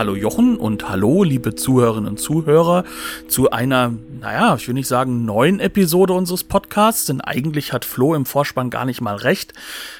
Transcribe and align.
hallo 0.00 0.14
Jochen 0.14 0.56
und 0.56 0.88
hallo 0.88 1.24
liebe 1.24 1.54
Zuhörerinnen 1.54 2.08
und 2.08 2.18
Zuhörer 2.18 2.84
zu 3.28 3.50
einer, 3.50 3.92
naja, 4.18 4.54
ich 4.54 4.66
will 4.66 4.72
nicht 4.72 4.88
sagen 4.88 5.26
neuen 5.26 5.60
Episode 5.60 6.14
unseres 6.14 6.42
Podcasts, 6.42 7.04
denn 7.04 7.20
eigentlich 7.20 7.74
hat 7.74 7.84
Flo 7.84 8.14
im 8.14 8.24
Vorspann 8.24 8.70
gar 8.70 8.86
nicht 8.86 9.02
mal 9.02 9.16
recht. 9.16 9.52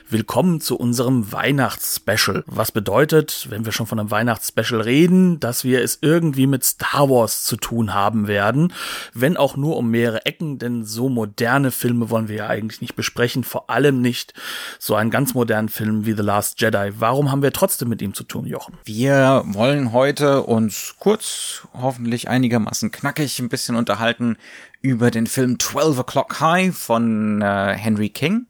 Willkommen 0.08 0.62
zu 0.62 0.76
unserem 0.76 1.30
Weihnachtsspecial. 1.32 2.44
Was 2.46 2.72
bedeutet, 2.72 3.46
wenn 3.50 3.66
wir 3.66 3.72
schon 3.72 3.86
von 3.86 4.00
einem 4.00 4.10
Weihnachtsspecial 4.10 4.80
reden, 4.80 5.38
dass 5.38 5.64
wir 5.64 5.82
es 5.82 5.98
irgendwie 6.00 6.46
mit 6.46 6.64
Star 6.64 7.10
Wars 7.10 7.44
zu 7.44 7.56
tun 7.56 7.92
haben 7.92 8.26
werden, 8.26 8.72
wenn 9.12 9.36
auch 9.36 9.58
nur 9.58 9.76
um 9.76 9.90
mehrere 9.90 10.24
Ecken, 10.24 10.58
denn 10.58 10.82
so 10.82 11.10
moderne 11.10 11.70
Filme 11.70 12.08
wollen 12.08 12.28
wir 12.28 12.36
ja 12.36 12.46
eigentlich 12.46 12.80
nicht 12.80 12.96
besprechen, 12.96 13.44
vor 13.44 13.68
allem 13.68 14.00
nicht 14.00 14.32
so 14.78 14.94
einen 14.94 15.10
ganz 15.10 15.34
modernen 15.34 15.68
Film 15.68 16.06
wie 16.06 16.14
The 16.14 16.22
Last 16.22 16.58
Jedi. 16.60 16.90
Warum 16.98 17.30
haben 17.30 17.42
wir 17.42 17.52
trotzdem 17.52 17.90
mit 17.90 18.00
ihm 18.00 18.14
zu 18.14 18.24
tun, 18.24 18.46
Jochen? 18.46 18.78
Wir 18.86 19.44
wollen 19.46 19.89
heute 19.92 20.42
uns 20.42 20.96
kurz, 20.98 21.66
hoffentlich 21.72 22.28
einigermaßen 22.28 22.90
knackig 22.90 23.38
ein 23.38 23.48
bisschen 23.48 23.76
unterhalten 23.76 24.36
über 24.80 25.10
den 25.10 25.26
Film 25.26 25.58
12 25.58 25.98
O'Clock 25.98 26.40
High 26.40 26.76
von 26.76 27.40
äh, 27.42 27.74
Henry 27.76 28.08
King 28.08 28.46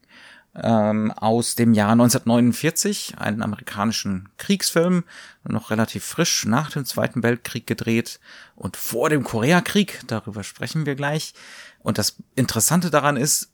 ähm, 0.55 1.11
aus 1.13 1.55
dem 1.55 1.75
Jahr 1.75 1.93
1949, 1.93 3.15
einen 3.19 3.43
amerikanischen 3.43 4.29
Kriegsfilm, 4.39 5.05
noch 5.45 5.71
relativ 5.71 6.05
frisch 6.05 6.45
nach 6.47 6.71
dem 6.71 6.85
Zweiten 6.85 7.23
Weltkrieg 7.23 7.67
gedreht 7.67 8.21
und 8.57 8.77
vor 8.77 9.11
dem 9.11 9.23
Koreakrieg, 9.23 10.01
darüber 10.07 10.43
sprechen 10.43 10.87
wir 10.87 10.95
gleich. 10.95 11.35
Und 11.79 11.99
das 11.99 12.17
Interessante 12.35 12.91
daran 12.91 13.17
ist, 13.17 13.53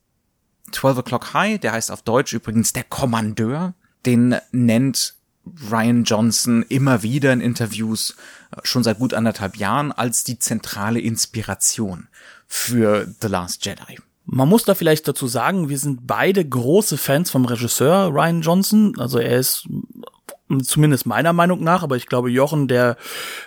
12 0.72 0.98
O'Clock 0.98 1.32
High, 1.32 1.60
der 1.60 1.72
heißt 1.72 1.90
auf 1.90 2.02
Deutsch 2.02 2.32
übrigens 2.32 2.72
der 2.72 2.84
Kommandeur, 2.84 3.74
den 4.04 4.36
nennt 4.52 5.15
Ryan 5.70 6.04
Johnson 6.04 6.64
immer 6.68 7.02
wieder 7.02 7.32
in 7.32 7.40
Interviews 7.40 8.16
äh, 8.50 8.60
schon 8.64 8.82
seit 8.82 8.98
gut 8.98 9.14
anderthalb 9.14 9.56
Jahren 9.56 9.92
als 9.92 10.24
die 10.24 10.38
zentrale 10.38 11.00
Inspiration 11.00 12.08
für 12.46 13.12
The 13.20 13.28
Last 13.28 13.64
Jedi. 13.64 13.98
Man 14.24 14.48
muss 14.48 14.64
da 14.64 14.74
vielleicht 14.74 15.06
dazu 15.06 15.28
sagen, 15.28 15.68
wir 15.68 15.78
sind 15.78 16.06
beide 16.06 16.44
große 16.44 16.96
Fans 16.96 17.30
vom 17.30 17.44
Regisseur 17.44 18.08
Ryan 18.12 18.40
Johnson. 18.42 18.98
Also 18.98 19.18
er 19.18 19.38
ist 19.38 19.68
zumindest 20.62 21.06
meiner 21.06 21.32
Meinung 21.32 21.62
nach, 21.62 21.82
aber 21.82 21.96
ich 21.96 22.06
glaube, 22.06 22.30
Jochen, 22.30 22.68
der 22.68 22.96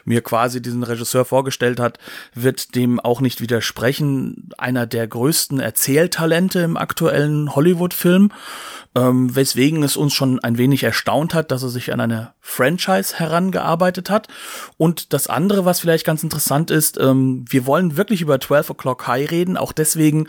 mir 0.03 0.21
quasi 0.21 0.61
diesen 0.61 0.83
Regisseur 0.83 1.25
vorgestellt 1.25 1.79
hat, 1.79 1.97
wird 2.33 2.75
dem 2.75 2.99
auch 2.99 3.21
nicht 3.21 3.41
widersprechen. 3.41 4.49
Einer 4.57 4.85
der 4.85 5.07
größten 5.07 5.59
Erzähltalente 5.59 6.59
im 6.59 6.75
aktuellen 6.77 7.55
Hollywood-Film, 7.55 8.31
ähm, 8.95 9.35
weswegen 9.35 9.83
es 9.83 9.95
uns 9.95 10.13
schon 10.13 10.39
ein 10.39 10.57
wenig 10.57 10.83
erstaunt 10.83 11.33
hat, 11.33 11.51
dass 11.51 11.63
er 11.63 11.69
sich 11.69 11.93
an 11.93 12.01
eine 12.01 12.33
Franchise 12.41 13.17
herangearbeitet 13.17 14.09
hat. 14.09 14.27
Und 14.77 15.13
das 15.13 15.27
andere, 15.27 15.63
was 15.63 15.79
vielleicht 15.79 16.05
ganz 16.05 16.23
interessant 16.23 16.69
ist, 16.69 16.99
ähm, 16.99 17.45
wir 17.47 17.65
wollen 17.65 17.95
wirklich 17.95 18.21
über 18.21 18.39
12 18.39 18.71
O'Clock 18.71 19.07
High 19.07 19.31
reden, 19.31 19.55
auch 19.55 19.71
deswegen, 19.71 20.27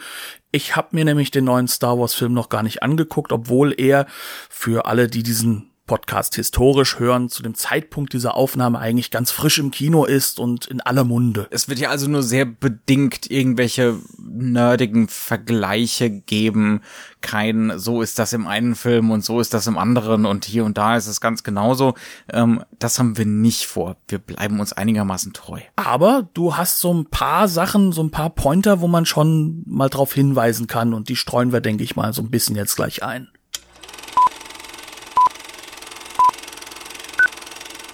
ich 0.52 0.76
habe 0.76 0.88
mir 0.92 1.04
nämlich 1.04 1.30
den 1.30 1.44
neuen 1.44 1.68
Star 1.68 1.98
Wars 1.98 2.14
Film 2.14 2.32
noch 2.32 2.48
gar 2.48 2.62
nicht 2.62 2.82
angeguckt, 2.82 3.32
obwohl 3.32 3.74
er 3.76 4.06
für 4.48 4.86
alle, 4.86 5.08
die 5.08 5.22
diesen 5.22 5.69
Podcast 5.90 6.36
historisch 6.36 7.00
hören, 7.00 7.28
zu 7.28 7.42
dem 7.42 7.56
Zeitpunkt 7.56 8.12
dieser 8.12 8.36
Aufnahme 8.36 8.78
eigentlich 8.78 9.10
ganz 9.10 9.32
frisch 9.32 9.58
im 9.58 9.72
Kino 9.72 10.04
ist 10.04 10.38
und 10.38 10.66
in 10.66 10.80
aller 10.80 11.02
Munde. 11.02 11.48
Es 11.50 11.68
wird 11.68 11.80
ja 11.80 11.90
also 11.90 12.08
nur 12.08 12.22
sehr 12.22 12.44
bedingt 12.44 13.28
irgendwelche 13.28 13.96
nerdigen 14.16 15.08
Vergleiche 15.08 16.08
geben. 16.08 16.82
Kein, 17.22 17.72
so 17.74 18.02
ist 18.02 18.20
das 18.20 18.32
im 18.32 18.46
einen 18.46 18.76
Film 18.76 19.10
und 19.10 19.24
so 19.24 19.40
ist 19.40 19.52
das 19.52 19.66
im 19.66 19.76
anderen 19.78 20.26
und 20.26 20.44
hier 20.44 20.64
und 20.64 20.78
da 20.78 20.96
ist 20.96 21.08
es 21.08 21.20
ganz 21.20 21.42
genauso. 21.42 21.94
Ähm, 22.32 22.62
das 22.78 23.00
haben 23.00 23.18
wir 23.18 23.26
nicht 23.26 23.66
vor. 23.66 23.96
Wir 24.06 24.20
bleiben 24.20 24.60
uns 24.60 24.72
einigermaßen 24.72 25.32
treu. 25.32 25.58
Aber 25.74 26.28
du 26.34 26.56
hast 26.56 26.78
so 26.78 26.94
ein 26.94 27.06
paar 27.06 27.48
Sachen, 27.48 27.90
so 27.90 28.00
ein 28.00 28.12
paar 28.12 28.30
Pointer, 28.30 28.80
wo 28.80 28.86
man 28.86 29.06
schon 29.06 29.64
mal 29.66 29.88
drauf 29.88 30.14
hinweisen 30.14 30.68
kann 30.68 30.94
und 30.94 31.08
die 31.08 31.16
streuen 31.16 31.52
wir, 31.52 31.60
denke 31.60 31.82
ich 31.82 31.96
mal, 31.96 32.12
so 32.12 32.22
ein 32.22 32.30
bisschen 32.30 32.54
jetzt 32.54 32.76
gleich 32.76 33.02
ein. 33.02 33.26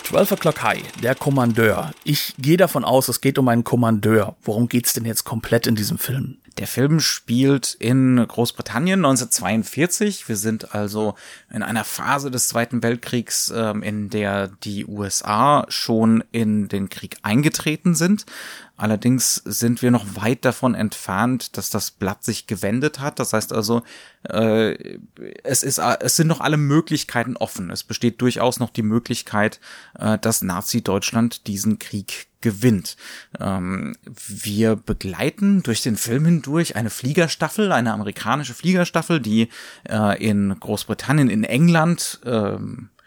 12 0.07 0.31
O'Clock 0.31 0.63
High, 0.63 0.83
der 1.03 1.17
Kommandeur. 1.17 1.91
Ich 2.05 2.35
gehe 2.39 2.57
davon 2.57 2.85
aus, 2.85 3.09
es 3.09 3.21
geht 3.21 3.39
um 3.39 3.49
einen 3.49 3.65
Kommandeur. 3.65 4.37
Worum 4.41 4.69
geht's 4.69 4.93
denn 4.93 5.05
jetzt 5.05 5.25
komplett 5.25 5.67
in 5.67 5.75
diesem 5.75 5.99
Film? 5.99 6.37
Der 6.59 6.69
Film 6.69 7.01
spielt 7.01 7.75
in 7.81 8.25
Großbritannien 8.25 9.05
1942. 9.05 10.29
Wir 10.29 10.37
sind 10.37 10.77
also 10.77 11.17
in 11.53 11.65
einer 11.65 11.83
Phase 11.83 12.31
des 12.31 12.47
Zweiten 12.47 12.85
Weltkriegs, 12.85 13.53
ähm, 13.55 13.83
in 13.83 14.09
der 14.09 14.47
die 14.47 14.87
USA 14.87 15.67
schon 15.69 16.23
in 16.31 16.69
den 16.69 16.89
Krieg 16.89 17.17
eingetreten 17.23 17.97
sind. 17.97 18.27
Allerdings 18.77 19.37
sind 19.37 19.81
wir 19.81 19.91
noch 19.91 20.05
weit 20.17 20.45
davon 20.45 20.75
entfernt, 20.75 21.57
dass 21.57 21.71
das 21.71 21.91
Blatt 21.91 22.23
sich 22.25 22.47
gewendet 22.47 23.01
hat. 23.01 23.19
Das 23.19 23.33
heißt 23.33 23.53
also, 23.55 23.83
äh, 24.29 24.99
es 25.45 25.63
ist, 25.63 25.79
es 25.79 26.17
sind 26.17 26.27
noch 26.27 26.41
alle 26.41 26.59
Möglichkeiten 26.59 27.37
offen. 27.37 27.71
Es 27.71 27.85
besteht 27.85 28.21
durchaus 28.21 28.61
noch 28.61 28.71
die 28.71 28.83
Möglichkeit, 28.83 29.61
äh, 29.99 30.19
dass 30.19 30.43
Nazi-Deutschland 30.43 31.47
diesen 31.47 31.79
Krieg 31.79 32.27
gewinnt. 32.43 32.97
Ähm, 33.41 33.97
wir 34.05 34.77
begleiten 34.77 35.63
durch 35.63 35.81
den 35.83 35.97
Film 35.97 36.27
hindurch 36.27 36.77
eine 36.77 36.91
Fliegerstaffel, 36.91 37.73
eine 37.73 37.95
amerikanische 37.95 38.55
Fliegerstaffel, 38.55 39.21
die 39.21 39.49
äh, 39.89 40.23
in 40.23 40.55
Großbritannien, 40.61 41.31
in 41.31 41.45
England 41.45 42.21
äh, 42.25 42.59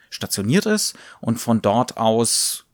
stationiert 0.09 0.65
ist 0.65 0.97
und 1.21 1.39
von 1.39 1.61
dort 1.61 1.97
aus 1.97 2.65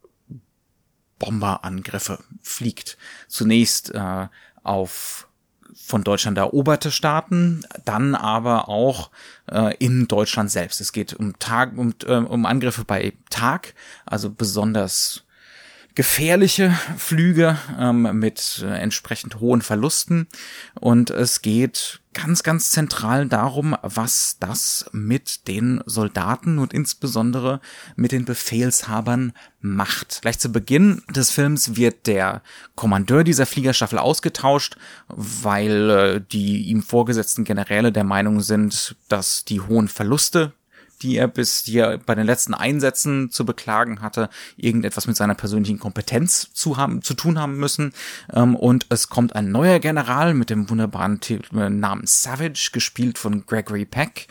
Bomberangriffe 1.19 2.19
fliegt. 2.41 2.97
Zunächst 3.27 3.93
äh, 3.93 4.27
auf 4.63 5.27
von 5.75 6.03
Deutschland 6.03 6.37
eroberte 6.37 6.89
Staaten, 6.89 7.65
dann 7.83 8.15
aber 8.15 8.69
auch 8.69 9.11
äh, 9.51 9.75
in 9.77 10.07
Deutschland 10.07 10.49
selbst. 10.49 10.79
Es 10.79 10.93
geht 10.93 11.13
um 11.13 11.37
Tag, 11.37 11.77
um, 11.77 11.93
äh, 12.05 12.15
um 12.15 12.45
Angriffe 12.45 12.85
bei 12.85 13.13
Tag, 13.29 13.73
also 14.05 14.29
besonders 14.29 15.24
gefährliche 15.95 16.77
Flüge 16.97 17.57
ähm, 17.79 18.19
mit 18.19 18.63
äh, 18.63 18.67
entsprechend 18.67 19.39
hohen 19.39 19.61
Verlusten. 19.61 20.27
Und 20.79 21.09
es 21.09 21.41
geht 21.41 22.01
ganz, 22.13 22.43
ganz 22.43 22.71
zentral 22.71 23.27
darum, 23.27 23.75
was 23.81 24.37
das 24.39 24.85
mit 24.91 25.47
den 25.47 25.81
Soldaten 25.85 26.59
und 26.59 26.73
insbesondere 26.73 27.61
mit 27.95 28.11
den 28.11 28.25
Befehlshabern 28.25 29.33
macht. 29.61 30.21
Gleich 30.21 30.37
zu 30.37 30.51
Beginn 30.51 31.01
des 31.09 31.31
Films 31.31 31.75
wird 31.75 32.07
der 32.07 32.41
Kommandeur 32.75 33.23
dieser 33.23 33.45
Fliegerstaffel 33.45 33.97
ausgetauscht, 33.97 34.75
weil 35.07 35.89
äh, 35.89 36.21
die 36.21 36.63
ihm 36.63 36.83
vorgesetzten 36.83 37.45
Generäle 37.45 37.93
der 37.93 38.03
Meinung 38.03 38.41
sind, 38.41 38.95
dass 39.07 39.45
die 39.45 39.61
hohen 39.61 39.87
Verluste 39.87 40.53
die 41.01 41.17
er 41.17 41.27
bis 41.27 41.63
die 41.63 41.77
er 41.77 41.97
bei 41.97 42.15
den 42.15 42.25
letzten 42.25 42.53
Einsätzen 42.53 43.29
zu 43.31 43.45
beklagen 43.45 44.01
hatte, 44.01 44.29
irgendetwas 44.57 45.07
mit 45.07 45.15
seiner 45.15 45.35
persönlichen 45.35 45.79
Kompetenz 45.79 46.51
zu 46.53 46.77
haben, 46.77 47.01
zu 47.01 47.13
tun 47.13 47.39
haben 47.39 47.57
müssen. 47.57 47.93
Ähm, 48.33 48.55
und 48.55 48.85
es 48.89 49.09
kommt 49.09 49.35
ein 49.35 49.51
neuer 49.51 49.79
General 49.79 50.33
mit 50.33 50.49
dem 50.49 50.69
wunderbaren 50.69 51.19
äh, 51.29 51.69
Namen 51.69 52.07
Savage, 52.07 52.69
gespielt 52.71 53.17
von 53.17 53.45
Gregory 53.45 53.85
Peck. 53.85 54.27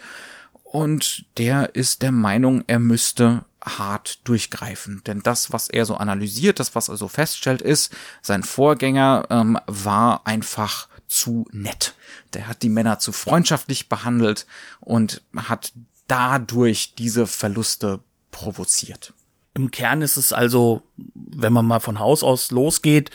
Und 0.64 1.26
der 1.38 1.74
ist 1.74 2.02
der 2.02 2.10
Meinung, 2.10 2.64
er 2.66 2.80
müsste 2.80 3.44
hart 3.64 4.26
durchgreifen. 4.26 5.02
Denn 5.06 5.22
das, 5.22 5.52
was 5.52 5.68
er 5.68 5.86
so 5.86 5.96
analysiert, 5.96 6.58
das, 6.60 6.74
was 6.74 6.88
er 6.88 6.96
so 6.96 7.08
feststellt, 7.08 7.62
ist, 7.62 7.94
sein 8.22 8.42
Vorgänger 8.42 9.26
ähm, 9.30 9.58
war 9.66 10.26
einfach 10.26 10.88
zu 11.06 11.46
nett. 11.52 11.94
Der 12.32 12.48
hat 12.48 12.62
die 12.62 12.68
Männer 12.68 12.98
zu 12.98 13.12
freundschaftlich 13.12 13.88
behandelt 13.88 14.46
und 14.80 15.22
hat 15.36 15.72
dadurch 16.06 16.94
diese 16.94 17.26
Verluste 17.26 18.00
provoziert. 18.30 19.12
Im 19.54 19.70
Kern 19.70 20.02
ist 20.02 20.16
es 20.16 20.32
also, 20.32 20.82
wenn 21.14 21.52
man 21.52 21.66
mal 21.66 21.80
von 21.80 22.00
Haus 22.00 22.22
aus 22.22 22.50
losgeht, 22.50 23.10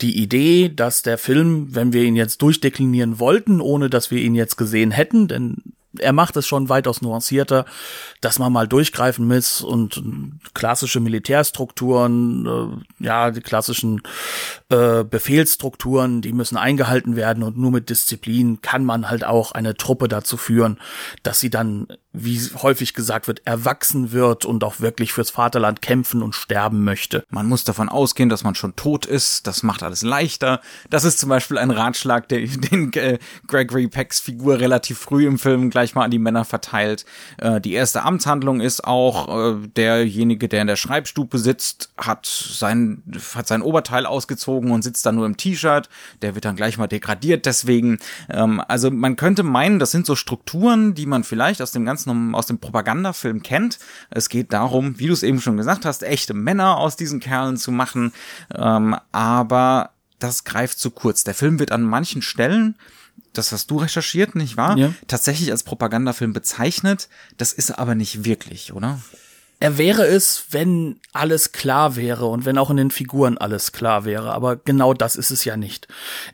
die 0.00 0.20
Idee, 0.20 0.68
dass 0.68 1.02
der 1.02 1.18
Film, 1.18 1.74
wenn 1.74 1.92
wir 1.92 2.02
ihn 2.02 2.16
jetzt 2.16 2.42
durchdeklinieren 2.42 3.18
wollten, 3.18 3.60
ohne 3.60 3.90
dass 3.90 4.10
wir 4.10 4.18
ihn 4.18 4.34
jetzt 4.34 4.56
gesehen 4.56 4.90
hätten, 4.90 5.28
denn 5.28 5.56
er 5.98 6.12
macht 6.12 6.36
es 6.36 6.46
schon 6.46 6.68
weitaus 6.68 7.02
nuancierter, 7.02 7.66
dass 8.20 8.38
man 8.38 8.52
mal 8.52 8.66
durchgreifen 8.66 9.26
muss 9.26 9.60
und 9.60 10.02
klassische 10.54 11.00
Militärstrukturen, 11.00 12.46
äh, 12.46 13.04
ja, 13.04 13.30
die 13.30 13.40
klassischen 13.40 14.02
äh, 14.70 15.04
Befehlsstrukturen, 15.04 16.22
die 16.22 16.32
müssen 16.32 16.56
eingehalten 16.56 17.16
werden 17.16 17.42
und 17.42 17.58
nur 17.58 17.70
mit 17.70 17.90
Disziplin 17.90 18.62
kann 18.62 18.84
man 18.84 19.10
halt 19.10 19.24
auch 19.24 19.52
eine 19.52 19.76
Truppe 19.76 20.08
dazu 20.08 20.36
führen, 20.36 20.78
dass 21.22 21.40
sie 21.40 21.50
dann, 21.50 21.88
wie 22.12 22.38
häufig 22.62 22.94
gesagt 22.94 23.26
wird, 23.26 23.46
erwachsen 23.46 24.12
wird 24.12 24.44
und 24.44 24.64
auch 24.64 24.80
wirklich 24.80 25.12
fürs 25.12 25.30
Vaterland 25.30 25.80
kämpfen 25.80 26.22
und 26.22 26.34
sterben 26.34 26.84
möchte. 26.84 27.24
Man 27.30 27.48
muss 27.48 27.64
davon 27.64 27.88
ausgehen, 27.88 28.28
dass 28.28 28.44
man 28.44 28.54
schon 28.54 28.76
tot 28.76 29.06
ist, 29.06 29.46
das 29.46 29.62
macht 29.62 29.82
alles 29.82 30.02
leichter. 30.02 30.60
Das 30.90 31.04
ist 31.04 31.18
zum 31.18 31.30
Beispiel 31.30 31.58
ein 31.58 31.70
Ratschlag, 31.70 32.28
der, 32.28 32.40
den 32.46 32.92
äh, 32.92 33.18
Gregory 33.46 33.88
Pecks 33.88 34.20
Figur 34.20 34.60
relativ 34.60 34.98
früh 34.98 35.26
im 35.26 35.38
Film 35.38 35.70
gleich 35.70 35.94
mal 35.94 36.04
an 36.04 36.10
die 36.10 36.18
Männer 36.18 36.44
verteilt. 36.44 37.06
Äh, 37.38 37.60
die 37.60 37.72
erste 37.72 38.02
Amtshandlung 38.02 38.60
ist 38.60 38.84
auch, 38.84 39.54
äh, 39.54 39.68
derjenige, 39.68 40.48
der 40.48 40.62
in 40.62 40.66
der 40.66 40.76
Schreibstube 40.76 41.38
sitzt, 41.38 41.92
hat 41.96 42.26
sein, 42.26 43.02
hat 43.34 43.46
sein 43.46 43.62
Oberteil 43.62 44.04
ausgezogen 44.04 44.70
und 44.70 44.82
sitzt 44.82 45.06
dann 45.06 45.14
nur 45.14 45.26
im 45.26 45.36
T-Shirt. 45.36 45.88
Der 46.20 46.34
wird 46.34 46.44
dann 46.44 46.56
gleich 46.56 46.76
mal 46.76 46.88
degradiert 46.88 47.46
deswegen. 47.46 47.98
Ähm, 48.28 48.62
also 48.68 48.90
man 48.90 49.16
könnte 49.16 49.42
meinen, 49.42 49.78
das 49.78 49.90
sind 49.90 50.04
so 50.04 50.14
Strukturen, 50.14 50.94
die 50.94 51.06
man 51.06 51.24
vielleicht 51.24 51.62
aus 51.62 51.72
dem 51.72 51.84
ganzen, 51.84 52.01
aus 52.34 52.46
dem 52.46 52.58
Propagandafilm 52.58 53.42
kennt. 53.42 53.78
Es 54.10 54.28
geht 54.28 54.52
darum, 54.52 54.98
wie 54.98 55.06
du 55.06 55.12
es 55.12 55.22
eben 55.22 55.40
schon 55.40 55.56
gesagt 55.56 55.84
hast, 55.84 56.02
echte 56.02 56.34
Männer 56.34 56.76
aus 56.76 56.96
diesen 56.96 57.20
Kerlen 57.20 57.56
zu 57.56 57.72
machen. 57.72 58.12
Ähm, 58.54 58.96
aber 59.12 59.90
das 60.18 60.44
greift 60.44 60.78
zu 60.78 60.90
kurz. 60.90 61.24
Der 61.24 61.34
Film 61.34 61.58
wird 61.58 61.72
an 61.72 61.82
manchen 61.82 62.22
Stellen 62.22 62.76
das 63.32 63.52
hast 63.52 63.70
du 63.70 63.78
recherchiert, 63.78 64.34
nicht 64.34 64.56
wahr? 64.56 64.76
Ja. 64.76 64.92
Tatsächlich 65.06 65.50
als 65.50 65.62
Propagandafilm 65.62 66.32
bezeichnet. 66.32 67.08
Das 67.38 67.52
ist 67.52 67.70
aber 67.70 67.94
nicht 67.94 68.24
wirklich, 68.24 68.72
oder? 68.72 69.00
Er 69.62 69.78
wäre 69.78 70.04
es, 70.04 70.46
wenn 70.50 70.98
alles 71.12 71.52
klar 71.52 71.94
wäre 71.94 72.26
und 72.26 72.44
wenn 72.44 72.58
auch 72.58 72.68
in 72.68 72.78
den 72.78 72.90
Figuren 72.90 73.38
alles 73.38 73.70
klar 73.70 74.04
wäre. 74.04 74.32
Aber 74.32 74.56
genau 74.56 74.92
das 74.92 75.14
ist 75.14 75.30
es 75.30 75.44
ja 75.44 75.56
nicht. 75.56 75.86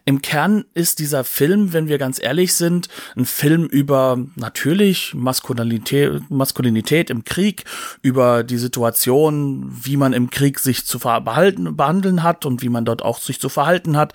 Im 0.06 0.22
Kern 0.22 0.64
ist 0.72 0.98
dieser 0.98 1.24
Film, 1.24 1.74
wenn 1.74 1.88
wir 1.88 1.98
ganz 1.98 2.18
ehrlich 2.22 2.54
sind, 2.54 2.88
ein 3.18 3.26
Film 3.26 3.66
über 3.66 4.16
natürlich 4.36 5.12
Maskulinität, 5.12 6.22
Maskulinität 6.30 7.10
im 7.10 7.22
Krieg, 7.24 7.64
über 8.00 8.44
die 8.44 8.56
Situation, 8.56 9.76
wie 9.78 9.98
man 9.98 10.14
im 10.14 10.30
Krieg 10.30 10.58
sich 10.58 10.86
zu 10.86 10.98
verhalten, 10.98 11.76
behandeln 11.76 12.22
hat 12.22 12.46
und 12.46 12.62
wie 12.62 12.70
man 12.70 12.86
dort 12.86 13.02
auch 13.02 13.18
sich 13.18 13.38
zu 13.38 13.50
verhalten 13.50 13.98
hat. 13.98 14.14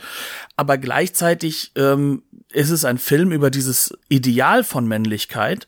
Aber 0.55 0.79
gleichzeitig 0.79 1.71
ähm, 1.75 2.23
ist 2.51 2.71
es 2.71 2.83
ein 2.83 2.97
Film 2.97 3.31
über 3.31 3.51
dieses 3.51 3.95
Ideal 4.09 4.63
von 4.63 4.87
Männlichkeit, 4.87 5.67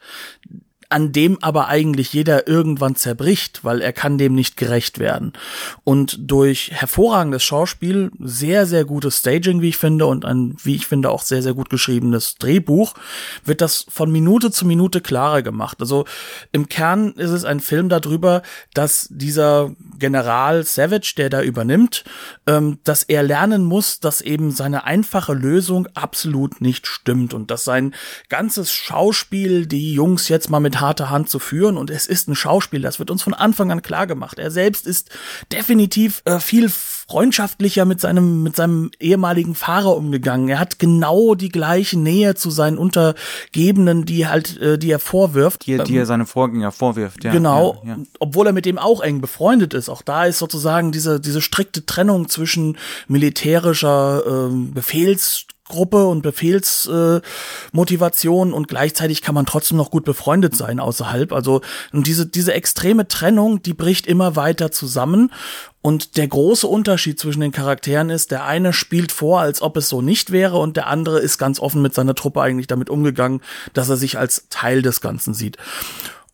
an 0.95 1.11
dem 1.11 1.37
aber 1.43 1.67
eigentlich 1.67 2.13
jeder 2.13 2.47
irgendwann 2.47 2.95
zerbricht, 2.95 3.65
weil 3.65 3.81
er 3.81 3.91
kann 3.91 4.17
dem 4.17 4.33
nicht 4.33 4.55
gerecht 4.55 4.97
werden. 4.97 5.33
Und 5.83 6.17
durch 6.21 6.71
hervorragendes 6.71 7.43
Schauspiel, 7.43 8.11
sehr, 8.17 8.65
sehr 8.65 8.85
gutes 8.85 9.17
Staging, 9.17 9.61
wie 9.61 9.67
ich 9.67 9.77
finde, 9.77 10.05
und 10.05 10.23
ein, 10.23 10.55
wie 10.63 10.73
ich 10.73 10.87
finde, 10.87 11.09
auch 11.09 11.21
sehr, 11.21 11.41
sehr 11.41 11.53
gut 11.53 11.69
geschriebenes 11.69 12.35
Drehbuch, 12.35 12.93
wird 13.43 13.59
das 13.59 13.85
von 13.89 14.09
Minute 14.09 14.51
zu 14.51 14.65
Minute 14.65 15.01
klarer 15.01 15.41
gemacht. 15.41 15.81
Also 15.81 16.05
im 16.53 16.69
Kern 16.69 17.11
ist 17.15 17.31
es 17.31 17.43
ein 17.43 17.59
Film 17.59 17.89
darüber, 17.89 18.41
dass 18.73 19.09
dieser 19.11 19.75
General 19.99 20.63
Savage, 20.63 21.15
der 21.17 21.29
da 21.29 21.41
übernimmt, 21.41 22.05
ähm, 22.47 22.79
dass 22.85 23.03
er 23.03 23.21
lernen 23.21 23.65
muss, 23.65 23.99
dass 23.99 24.21
eben 24.21 24.51
seine 24.51 24.85
einfache 24.85 25.33
Lösung 25.33 25.89
absolut 25.93 26.61
nicht 26.61 26.87
stimmt 26.87 27.33
und 27.33 27.51
dass 27.51 27.65
sein 27.65 27.93
ganzes 28.29 28.71
Schauspiel, 28.71 29.65
die 29.65 29.93
Jungs 29.93 30.29
jetzt 30.29 30.49
mal 30.49 30.61
mit 30.61 30.84
mit 30.85 30.95
harter 30.95 31.09
Hand 31.09 31.29
zu 31.29 31.39
führen 31.39 31.77
und 31.77 31.89
es 31.89 32.05
ist 32.07 32.27
ein 32.27 32.35
Schauspiel, 32.35 32.81
das 32.81 32.99
wird 32.99 33.09
uns 33.09 33.23
von 33.23 33.33
Anfang 33.33 33.71
an 33.71 33.81
klar 33.81 34.07
gemacht. 34.07 34.39
Er 34.39 34.51
selbst 34.51 34.85
ist 34.85 35.09
definitiv 35.51 36.21
äh, 36.25 36.39
viel 36.39 36.69
freundschaftlicher 36.69 37.85
mit 37.85 38.01
seinem 38.01 38.43
mit 38.43 38.55
seinem 38.55 38.91
ehemaligen 38.99 39.55
Fahrer 39.55 39.95
umgegangen. 39.95 40.49
Er 40.49 40.59
hat 40.59 40.79
genau 40.79 41.35
die 41.35 41.49
gleiche 41.49 41.97
Nähe 41.97 42.35
zu 42.35 42.49
seinen 42.49 42.77
Untergebenen, 42.77 44.05
die 44.05 44.27
halt 44.27 44.59
die, 44.59 44.63
äh, 44.63 44.77
die 44.77 44.91
er 44.91 44.99
vorwirft, 44.99 45.65
die, 45.65 45.77
die 45.77 45.97
er 45.97 46.05
seine 46.05 46.25
Vorgänger 46.25 46.71
vorwirft. 46.71 47.23
Ja, 47.23 47.31
genau, 47.31 47.81
ja, 47.83 47.95
ja. 47.95 48.03
obwohl 48.19 48.47
er 48.47 48.53
mit 48.53 48.65
dem 48.65 48.77
auch 48.77 49.01
eng 49.01 49.21
befreundet 49.21 49.73
ist. 49.73 49.89
Auch 49.89 50.01
da 50.01 50.25
ist 50.25 50.39
sozusagen 50.39 50.91
diese 50.91 51.19
diese 51.19 51.41
strikte 51.41 51.85
Trennung 51.85 52.29
zwischen 52.29 52.77
militärischer 53.07 54.23
äh, 54.25 54.71
Befehls 54.73 55.47
Gruppe 55.67 56.07
und 56.07 56.21
Befehlsmotivation 56.21 58.51
äh, 58.51 58.53
und 58.53 58.67
gleichzeitig 58.67 59.21
kann 59.21 59.35
man 59.35 59.47
trotzdem 59.47 59.77
noch 59.77 59.89
gut 59.89 60.05
befreundet 60.05 60.55
sein 60.55 60.79
außerhalb. 60.79 61.33
Also 61.33 61.61
und 61.91 62.05
diese 62.07 62.27
diese 62.27 62.53
extreme 62.53 63.07
Trennung, 63.07 63.63
die 63.63 63.73
bricht 63.73 64.05
immer 64.05 64.35
weiter 64.35 64.71
zusammen 64.71 65.31
und 65.81 66.17
der 66.17 66.27
große 66.27 66.67
Unterschied 66.67 67.19
zwischen 67.19 67.41
den 67.41 67.51
Charakteren 67.51 68.09
ist, 68.09 68.31
der 68.31 68.45
eine 68.45 68.73
spielt 68.73 69.11
vor, 69.11 69.41
als 69.41 69.61
ob 69.61 69.77
es 69.77 69.89
so 69.89 70.01
nicht 70.01 70.31
wäre 70.31 70.57
und 70.57 70.77
der 70.77 70.87
andere 70.87 71.19
ist 71.19 71.37
ganz 71.37 71.59
offen 71.59 71.81
mit 71.81 71.93
seiner 71.93 72.15
Truppe 72.15 72.41
eigentlich 72.41 72.67
damit 72.67 72.89
umgegangen, 72.89 73.41
dass 73.73 73.89
er 73.89 73.97
sich 73.97 74.17
als 74.17 74.47
Teil 74.49 74.81
des 74.81 75.01
Ganzen 75.01 75.33
sieht. 75.33 75.57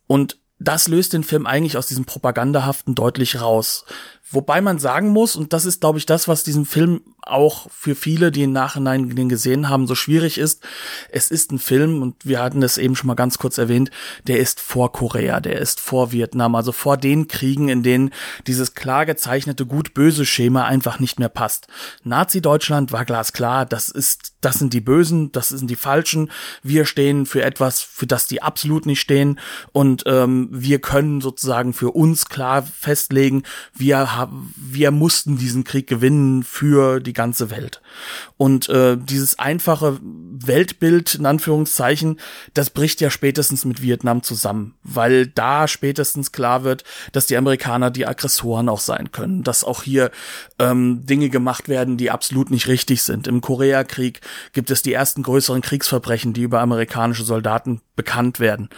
Und 0.06 0.38
das 0.58 0.88
löst 0.88 1.12
den 1.12 1.24
Film 1.24 1.46
eigentlich 1.46 1.76
aus 1.76 1.86
diesem 1.86 2.04
Propagandahaften 2.04 2.94
deutlich 2.94 3.40
raus. 3.40 3.84
Wobei 4.32 4.60
man 4.60 4.78
sagen 4.78 5.08
muss, 5.08 5.36
und 5.36 5.52
das 5.52 5.64
ist, 5.66 5.80
glaube 5.80 5.98
ich, 5.98 6.06
das, 6.06 6.26
was 6.26 6.42
diesen 6.42 6.64
Film 6.64 7.02
auch 7.20 7.68
für 7.70 7.94
viele, 7.94 8.32
die 8.32 8.42
im 8.42 8.52
Nachhinein 8.52 9.14
den 9.14 9.28
gesehen 9.28 9.68
haben, 9.68 9.86
so 9.86 9.94
schwierig 9.94 10.38
ist. 10.38 10.64
Es 11.10 11.30
ist 11.30 11.52
ein 11.52 11.58
Film, 11.58 12.02
und 12.02 12.16
wir 12.24 12.42
hatten 12.42 12.62
es 12.62 12.78
eben 12.78 12.96
schon 12.96 13.06
mal 13.06 13.14
ganz 13.14 13.38
kurz 13.38 13.58
erwähnt, 13.58 13.90
der 14.26 14.38
ist 14.38 14.60
vor 14.60 14.92
Korea, 14.92 15.40
der 15.40 15.60
ist 15.60 15.80
vor 15.80 16.12
Vietnam, 16.12 16.54
also 16.54 16.72
vor 16.72 16.96
den 16.96 17.28
Kriegen, 17.28 17.68
in 17.68 17.82
denen 17.82 18.10
dieses 18.46 18.74
klar 18.74 19.06
gezeichnete 19.06 19.66
gut-böse 19.66 20.26
Schema 20.26 20.64
einfach 20.64 20.98
nicht 20.98 21.20
mehr 21.20 21.28
passt. 21.28 21.68
Nazi-Deutschland 22.02 22.90
war 22.90 23.04
glasklar, 23.04 23.66
das 23.66 23.88
ist, 23.88 24.34
das 24.40 24.58
sind 24.58 24.72
die 24.72 24.80
Bösen, 24.80 25.30
das 25.30 25.50
sind 25.50 25.70
die 25.70 25.76
Falschen. 25.76 26.30
Wir 26.62 26.86
stehen 26.86 27.26
für 27.26 27.42
etwas, 27.42 27.80
für 27.82 28.06
das 28.06 28.26
die 28.26 28.42
absolut 28.42 28.86
nicht 28.86 29.00
stehen. 29.00 29.38
Und 29.72 30.02
ähm, 30.06 30.48
wir 30.50 30.80
können 30.80 31.20
sozusagen 31.20 31.72
für 31.72 31.92
uns 31.92 32.26
klar 32.26 32.62
festlegen, 32.62 33.44
wir 33.74 34.16
haben, 34.16 34.21
wir 34.30 34.90
mussten 34.90 35.36
diesen 35.36 35.64
Krieg 35.64 35.86
gewinnen 35.86 36.42
für 36.42 37.00
die 37.00 37.12
ganze 37.12 37.50
Welt. 37.50 37.80
Und 38.36 38.68
äh, 38.68 38.96
dieses 38.96 39.38
einfache 39.38 39.98
Weltbild, 40.02 41.14
in 41.14 41.26
Anführungszeichen, 41.26 42.18
das 42.54 42.70
bricht 42.70 43.00
ja 43.00 43.10
spätestens 43.10 43.64
mit 43.64 43.82
Vietnam 43.82 44.22
zusammen, 44.22 44.74
weil 44.82 45.26
da 45.26 45.68
spätestens 45.68 46.32
klar 46.32 46.64
wird, 46.64 46.84
dass 47.12 47.26
die 47.26 47.36
Amerikaner 47.36 47.90
die 47.90 48.06
Aggressoren 48.06 48.68
auch 48.68 48.80
sein 48.80 49.12
können, 49.12 49.42
dass 49.42 49.64
auch 49.64 49.82
hier 49.82 50.10
ähm, 50.58 51.06
Dinge 51.06 51.30
gemacht 51.30 51.68
werden, 51.68 51.96
die 51.96 52.10
absolut 52.10 52.50
nicht 52.50 52.66
richtig 52.66 53.02
sind. 53.02 53.26
Im 53.26 53.40
Koreakrieg 53.40 54.20
gibt 54.52 54.70
es 54.70 54.82
die 54.82 54.92
ersten 54.92 55.22
größeren 55.22 55.62
Kriegsverbrechen, 55.62 56.32
die 56.32 56.42
über 56.42 56.60
amerikanische 56.60 57.24
Soldaten 57.24 57.80
bekannt 57.96 58.40
werden. 58.40 58.68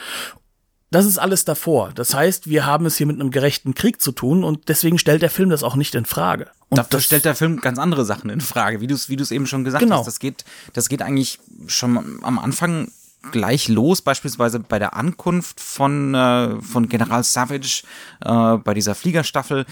Das 0.95 1.07
ist 1.07 1.19
alles 1.19 1.45
davor. 1.45 1.91
Das 1.93 2.15
heißt, 2.15 2.49
wir 2.49 2.67
haben 2.67 2.87
es 2.87 2.97
hier 2.97 3.09
mit 3.09 3.21
einem 3.21 3.33
gerechten 3.33 3.75
Krieg 3.75 4.01
zu 4.01 4.13
tun 4.13 4.45
und 4.45 4.69
deswegen 4.69 4.97
stellt 4.97 5.23
der 5.23 5.31
Film 5.31 5.51
das 5.51 5.65
auch 5.65 5.75
nicht 5.75 5.97
in 5.97 6.05
Frage. 6.05 6.47
Und 6.69 6.79
Dafür 6.79 7.01
stellt 7.01 7.25
der 7.25 7.35
Film 7.35 7.61
ganz 7.61 7.81
andere 7.81 8.05
Sachen 8.05 8.31
in 8.31 8.41
Frage, 8.41 8.81
wie 8.81 8.87
du 8.87 8.95
es 8.95 9.09
wie 9.09 9.35
eben 9.35 9.49
schon 9.49 9.65
gesagt 9.65 9.83
genau. 9.83 9.99
hast. 9.99 10.07
Das 10.07 10.21
geht 10.21 10.45
das 10.73 10.89
geht 10.89 11.03
eigentlich 11.03 11.41
schon 11.67 12.21
am 12.23 12.39
Anfang 12.39 12.93
gleich 13.33 13.69
los, 13.69 14.03
beispielsweise 14.03 14.61
bei 14.61 14.79
der 14.79 14.95
Ankunft 14.95 15.59
von, 15.59 16.15
äh, 16.15 16.61
von 16.61 16.89
General 16.89 17.25
Savage 17.25 17.83
äh, 18.25 18.57
bei 18.59 18.75
dieser 18.75 18.95
Fliegerstaffel, 18.95 19.67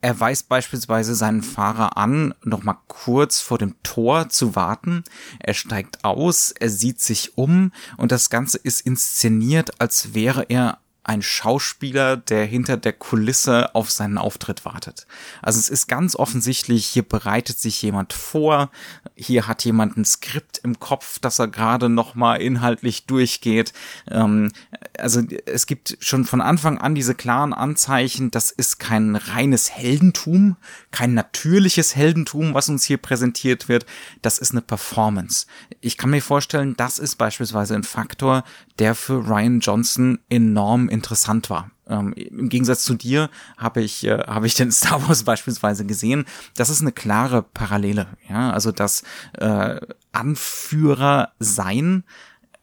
er 0.00 0.20
weist 0.20 0.48
beispielsweise 0.48 1.14
seinen 1.14 1.42
Fahrer 1.42 1.96
an, 1.96 2.34
noch 2.44 2.62
mal 2.62 2.78
kurz 2.86 3.40
vor 3.40 3.58
dem 3.58 3.74
Tor 3.82 4.28
zu 4.28 4.54
warten. 4.54 5.04
Er 5.40 5.54
steigt 5.54 6.04
aus, 6.04 6.52
er 6.52 6.70
sieht 6.70 7.00
sich 7.00 7.36
um 7.36 7.72
und 7.96 8.12
das 8.12 8.30
Ganze 8.30 8.58
ist 8.58 8.80
inszeniert, 8.80 9.80
als 9.80 10.14
wäre 10.14 10.44
er 10.48 10.78
ein 11.08 11.22
Schauspieler, 11.22 12.18
der 12.18 12.44
hinter 12.44 12.76
der 12.76 12.92
Kulisse 12.92 13.74
auf 13.74 13.90
seinen 13.90 14.18
Auftritt 14.18 14.66
wartet. 14.66 15.06
Also 15.40 15.58
es 15.58 15.70
ist 15.70 15.86
ganz 15.88 16.14
offensichtlich, 16.14 16.84
hier 16.84 17.02
bereitet 17.02 17.58
sich 17.58 17.80
jemand 17.80 18.12
vor, 18.12 18.70
hier 19.16 19.48
hat 19.48 19.64
jemand 19.64 19.96
ein 19.96 20.04
Skript 20.04 20.58
im 20.62 20.78
Kopf, 20.78 21.18
das 21.18 21.38
er 21.38 21.48
gerade 21.48 21.88
noch 21.88 22.14
mal 22.14 22.36
inhaltlich 22.36 23.06
durchgeht. 23.06 23.72
Ähm, 24.10 24.52
also 24.98 25.22
es 25.46 25.66
gibt 25.66 25.96
schon 26.00 26.26
von 26.26 26.42
Anfang 26.42 26.76
an 26.76 26.94
diese 26.94 27.14
klaren 27.14 27.54
Anzeichen, 27.54 28.30
das 28.30 28.50
ist 28.50 28.78
kein 28.78 29.16
reines 29.16 29.70
Heldentum, 29.70 30.56
kein 30.90 31.14
natürliches 31.14 31.96
Heldentum, 31.96 32.52
was 32.52 32.68
uns 32.68 32.84
hier 32.84 32.98
präsentiert 32.98 33.70
wird, 33.70 33.86
das 34.20 34.38
ist 34.38 34.50
eine 34.50 34.60
Performance. 34.60 35.46
Ich 35.80 35.96
kann 35.96 36.10
mir 36.10 36.20
vorstellen, 36.20 36.76
das 36.76 36.98
ist 36.98 37.16
beispielsweise 37.16 37.74
ein 37.76 37.84
Faktor, 37.84 38.44
der 38.78 38.94
für 38.94 39.26
Ryan 39.26 39.60
Johnson 39.60 40.18
enorm 40.28 40.90
interessant 40.98 41.48
war. 41.50 41.70
Ähm, 41.86 42.12
Im 42.12 42.48
Gegensatz 42.48 42.84
zu 42.84 42.94
dir 42.94 43.30
habe 43.56 43.80
ich 43.80 44.04
äh, 44.04 44.18
habe 44.26 44.46
ich 44.46 44.54
den 44.54 44.72
Star 44.78 45.08
Wars 45.08 45.22
beispielsweise 45.22 45.86
gesehen. 45.86 46.24
Das 46.56 46.70
ist 46.70 46.80
eine 46.80 46.92
klare 46.92 47.42
Parallele. 47.42 48.06
Ja, 48.28 48.50
also 48.50 48.72
das 48.72 49.02
äh, 49.38 49.80
Anführer 50.12 51.32
sein 51.38 52.04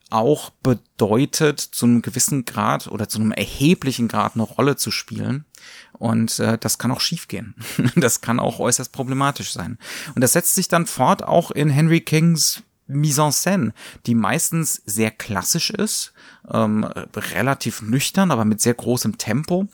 auch 0.08 0.50
bedeutet, 0.50 1.60
zu 1.60 1.86
einem 1.86 2.02
gewissen 2.02 2.44
Grad 2.44 2.86
oder 2.86 3.08
zu 3.08 3.18
einem 3.18 3.32
erheblichen 3.32 4.06
Grad 4.08 4.34
eine 4.34 4.44
Rolle 4.44 4.76
zu 4.76 4.90
spielen. 4.90 5.46
Und 5.92 6.38
äh, 6.38 6.58
das 6.58 6.78
kann 6.78 6.92
auch 6.92 7.00
schiefgehen. 7.00 7.54
das 7.96 8.20
kann 8.20 8.38
auch 8.38 8.60
äußerst 8.60 8.92
problematisch 8.92 9.52
sein. 9.52 9.78
Und 10.14 10.20
das 10.20 10.32
setzt 10.32 10.54
sich 10.54 10.68
dann 10.68 10.86
fort 10.86 11.24
auch 11.24 11.50
in 11.50 11.70
Henry 11.70 12.00
Kings 12.00 12.62
Mise 12.88 13.22
en 13.22 13.32
scène, 13.32 13.72
die 14.06 14.14
meistens 14.14 14.82
sehr 14.86 15.10
klassisch 15.10 15.70
ist, 15.70 16.12
ähm, 16.50 16.84
relativ 16.84 17.82
nüchtern, 17.82 18.30
aber 18.30 18.44
mit 18.44 18.60
sehr 18.60 18.74
großem 18.74 19.18
Tempo, 19.18 19.66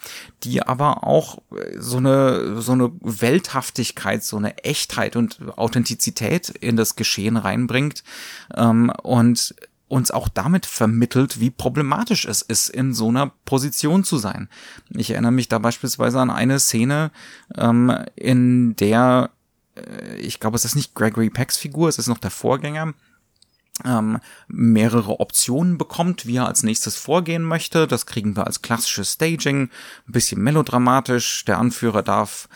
die 0.44 0.62
aber 0.62 1.04
auch 1.04 1.38
äh, 1.54 1.78
so 1.78 1.98
eine 1.98 2.60
so 2.60 2.72
eine 2.72 2.90
Welthaftigkeit, 3.00 4.24
so 4.24 4.36
eine 4.36 4.58
Echtheit 4.58 5.16
und 5.16 5.40
Authentizität 5.56 6.48
in 6.48 6.76
das 6.76 6.96
Geschehen 6.96 7.36
reinbringt 7.36 8.02
ähm, 8.54 8.90
und 9.02 9.54
uns 9.92 10.10
auch 10.10 10.30
damit 10.30 10.64
vermittelt, 10.64 11.38
wie 11.38 11.50
problematisch 11.50 12.24
es 12.24 12.40
ist, 12.40 12.70
in 12.70 12.94
so 12.94 13.08
einer 13.08 13.30
Position 13.44 14.04
zu 14.04 14.16
sein. 14.16 14.48
Ich 14.88 15.10
erinnere 15.10 15.32
mich 15.32 15.48
da 15.48 15.58
beispielsweise 15.58 16.18
an 16.18 16.30
eine 16.30 16.58
Szene, 16.60 17.10
ähm, 17.58 17.94
in 18.16 18.74
der 18.76 19.28
ich 20.18 20.40
glaube, 20.40 20.56
es 20.56 20.64
ist 20.64 20.76
nicht 20.76 20.94
Gregory 20.94 21.30
Pecks 21.30 21.56
Figur, 21.56 21.88
es 21.88 21.98
ist 21.98 22.08
noch 22.08 22.18
der 22.18 22.30
Vorgänger, 22.30 22.94
ähm, 23.84 24.18
mehrere 24.48 25.20
Optionen 25.20 25.78
bekommt, 25.78 26.26
wie 26.26 26.36
er 26.36 26.46
als 26.46 26.62
nächstes 26.62 26.96
vorgehen 26.96 27.42
möchte. 27.42 27.86
Das 27.86 28.06
kriegen 28.06 28.36
wir 28.36 28.46
als 28.46 28.62
klassisches 28.62 29.14
Staging, 29.14 29.70
ein 30.08 30.12
bisschen 30.12 30.42
melodramatisch. 30.42 31.44
Der 31.46 31.58
Anführer 31.58 32.02
darf 32.02 32.48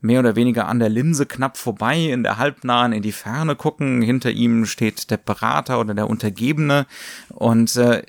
mehr 0.00 0.20
oder 0.20 0.36
weniger 0.36 0.68
an 0.68 0.78
der 0.78 0.90
Linse 0.90 1.26
knapp 1.26 1.56
vorbei, 1.56 1.98
in 2.12 2.22
der 2.22 2.36
halbnahen 2.36 2.92
in 2.92 3.02
die 3.02 3.12
Ferne 3.12 3.56
gucken. 3.56 4.02
Hinter 4.02 4.30
ihm 4.30 4.66
steht 4.66 5.10
der 5.10 5.16
Berater 5.16 5.80
oder 5.80 5.94
der 5.94 6.08
Untergebene 6.08 6.86
und 7.30 7.74
äh, 7.76 8.02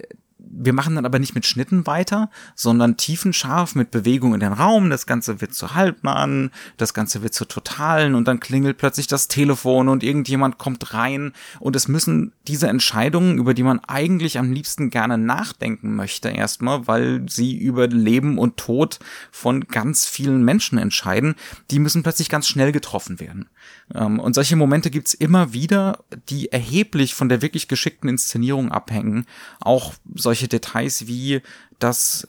wir 0.52 0.74
machen 0.74 0.96
dann 0.96 1.06
aber 1.06 1.20
nicht 1.20 1.36
mit 1.36 1.46
Schnitten 1.46 1.86
weiter, 1.86 2.30
sondern 2.56 2.98
tiefenscharf 2.98 3.76
mit 3.76 3.92
Bewegung 3.92 4.34
in 4.34 4.40
den 4.40 4.54
Raum. 4.54 4.90
Das 4.90 5.06
Ganze 5.06 5.42
wird 5.42 5.54
zu 5.54 5.76
halbnahen, 5.76 6.52
das 6.78 6.94
Ganze 6.94 7.22
wird 7.22 7.34
zu 7.34 7.46
totalen 7.46 8.16
und 8.16 8.28
dann 8.28 8.40
klingelt 8.40 8.78
plötzlich 8.78 9.08
das 9.08 9.28
Telefon 9.28 9.88
und 9.88 10.04
irgendjemand 10.04 10.58
kommt 10.58 10.94
rein 10.94 11.34
und 11.60 11.76
es 11.76 11.88
müssen 11.88 12.34
diese 12.48 12.68
Entscheidungen, 12.68 13.38
über 13.38 13.54
die 13.54 13.64
man 13.64 13.80
eigentlich 13.88 14.40
am 14.40 14.52
liebsten 14.52 14.90
gerne 14.90 15.18
nachdenken 15.18 15.96
möchte 15.96 16.30
erstmal, 16.30 16.88
weil 16.88 17.26
sie 17.30 17.58
über 17.58 17.88
Leben 17.88 18.38
und 18.38 18.58
Tod 18.58 19.00
von 19.32 19.68
ganz 19.68 20.06
vielen 20.06 20.44
Menschen 20.44 20.78
entscheiden, 20.78 21.36
die 21.72 21.80
müssen 21.80 22.04
plötzlich 22.04 22.30
ganz 22.30 22.48
schnell 22.48 22.72
getroffen 22.72 23.20
werden. 23.20 23.50
Ähm, 23.94 24.20
und 24.20 24.34
solche 24.34 24.56
Momente 24.56 24.90
gibt's 24.90 25.14
immer 25.14 25.54
wieder, 25.54 26.00
die 26.30 26.52
erheblich 26.52 27.14
von 27.14 27.30
der 27.30 27.42
wirklich 27.42 27.68
geschickten 27.68 28.10
Inszenierung 28.10 28.72
abhängen. 28.72 29.26
Auch 29.60 29.94
solche 30.16 30.39
Details 30.48 31.08
wie, 31.08 31.42
dass 31.80 32.26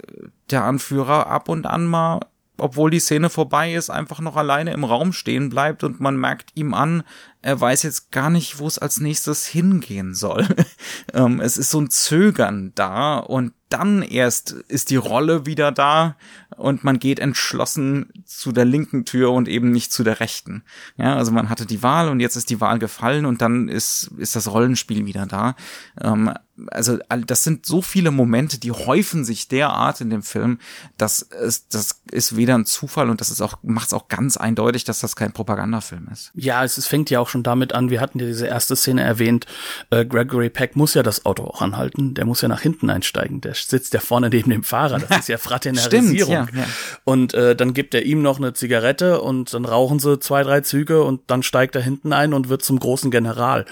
der 0.50 0.64
Anführer 0.64 1.26
ab 1.26 1.48
und 1.48 1.66
an 1.66 1.86
mal 1.86 2.20
obwohl 2.60 2.90
die 2.90 3.00
Szene 3.00 3.30
vorbei 3.30 3.74
ist, 3.74 3.90
einfach 3.90 4.20
noch 4.20 4.36
alleine 4.36 4.72
im 4.72 4.84
Raum 4.84 5.12
stehen 5.12 5.48
bleibt 5.48 5.82
und 5.82 6.00
man 6.00 6.16
merkt 6.16 6.50
ihm 6.54 6.74
an, 6.74 7.02
er 7.42 7.60
weiß 7.60 7.82
jetzt 7.82 8.12
gar 8.12 8.30
nicht, 8.30 8.58
wo 8.58 8.66
es 8.66 8.78
als 8.78 9.00
nächstes 9.00 9.46
hingehen 9.46 10.14
soll. 10.14 10.46
ähm, 11.14 11.40
es 11.40 11.56
ist 11.56 11.70
so 11.70 11.80
ein 11.80 11.90
Zögern 11.90 12.72
da 12.74 13.18
und 13.18 13.52
dann 13.70 14.02
erst 14.02 14.50
ist 14.50 14.90
die 14.90 14.96
Rolle 14.96 15.46
wieder 15.46 15.72
da 15.72 16.16
und 16.56 16.84
man 16.84 16.98
geht 16.98 17.18
entschlossen 17.18 18.12
zu 18.26 18.52
der 18.52 18.64
linken 18.64 19.04
Tür 19.04 19.30
und 19.30 19.48
eben 19.48 19.70
nicht 19.70 19.92
zu 19.92 20.04
der 20.04 20.20
rechten. 20.20 20.62
Ja, 20.96 21.16
also 21.16 21.32
man 21.32 21.48
hatte 21.48 21.66
die 21.66 21.82
Wahl 21.82 22.08
und 22.08 22.20
jetzt 22.20 22.36
ist 22.36 22.50
die 22.50 22.60
Wahl 22.60 22.78
gefallen 22.78 23.24
und 23.26 23.40
dann 23.40 23.68
ist, 23.68 24.10
ist 24.18 24.36
das 24.36 24.52
Rollenspiel 24.52 25.06
wieder 25.06 25.26
da. 25.26 25.54
Ähm, 26.00 26.34
also 26.70 26.98
das 27.26 27.44
sind 27.44 27.66
so 27.66 27.82
viele 27.82 28.10
Momente, 28.10 28.58
die 28.58 28.72
häufen 28.72 29.24
sich 29.24 29.48
derart 29.48 30.00
in 30.00 30.10
dem 30.10 30.22
Film, 30.22 30.58
dass 30.98 31.22
es, 31.22 31.68
das 31.68 32.02
ist 32.10 32.36
weder 32.36 32.56
ein 32.56 32.66
Zufall 32.66 33.10
und 33.10 33.20
das 33.20 33.30
ist 33.30 33.40
auch, 33.40 33.54
macht 33.62 33.88
es 33.88 33.94
auch 33.94 34.08
ganz 34.08 34.36
eindeutig, 34.36 34.84
dass 34.84 35.00
das 35.00 35.16
kein 35.16 35.32
Propagandafilm 35.32 36.08
ist. 36.12 36.32
Ja, 36.34 36.64
es, 36.64 36.76
es 36.78 36.86
fängt 36.86 37.10
ja 37.10 37.20
auch 37.20 37.28
schon 37.28 37.42
damit 37.42 37.72
an, 37.72 37.90
wir 37.90 38.00
hatten 38.00 38.18
ja 38.18 38.26
diese 38.26 38.46
erste 38.46 38.76
Szene 38.76 39.02
erwähnt, 39.02 39.46
äh, 39.90 40.04
Gregory 40.04 40.50
Peck 40.50 40.76
muss 40.76 40.94
ja 40.94 41.02
das 41.02 41.24
Auto 41.24 41.44
auch 41.44 41.62
anhalten, 41.62 42.14
der 42.14 42.26
muss 42.26 42.42
ja 42.42 42.48
nach 42.48 42.60
hinten 42.60 42.90
einsteigen, 42.90 43.40
der 43.40 43.54
sitzt 43.66 43.94
ja 43.94 44.00
vorne 44.00 44.28
neben 44.28 44.50
dem 44.50 44.64
Fahrer, 44.64 44.98
das 44.98 45.20
ist 45.20 45.28
ja 45.28 45.38
Fraternarisierung. 45.38 46.46
Stimmt, 46.46 46.54
ja, 46.54 46.62
ja. 46.62 46.68
Und 47.04 47.34
äh, 47.34 47.56
dann 47.56 47.74
gibt 47.74 47.94
er 47.94 48.04
ihm 48.04 48.22
noch 48.22 48.38
eine 48.38 48.52
Zigarette 48.52 49.20
und 49.20 49.52
dann 49.54 49.64
rauchen 49.64 49.98
sie 49.98 50.18
zwei, 50.20 50.42
drei 50.42 50.60
Züge 50.60 51.02
und 51.02 51.22
dann 51.28 51.42
steigt 51.42 51.74
er 51.76 51.82
hinten 51.82 52.12
ein 52.12 52.34
und 52.34 52.48
wird 52.48 52.62
zum 52.62 52.78
großen 52.78 53.10
General. 53.10 53.66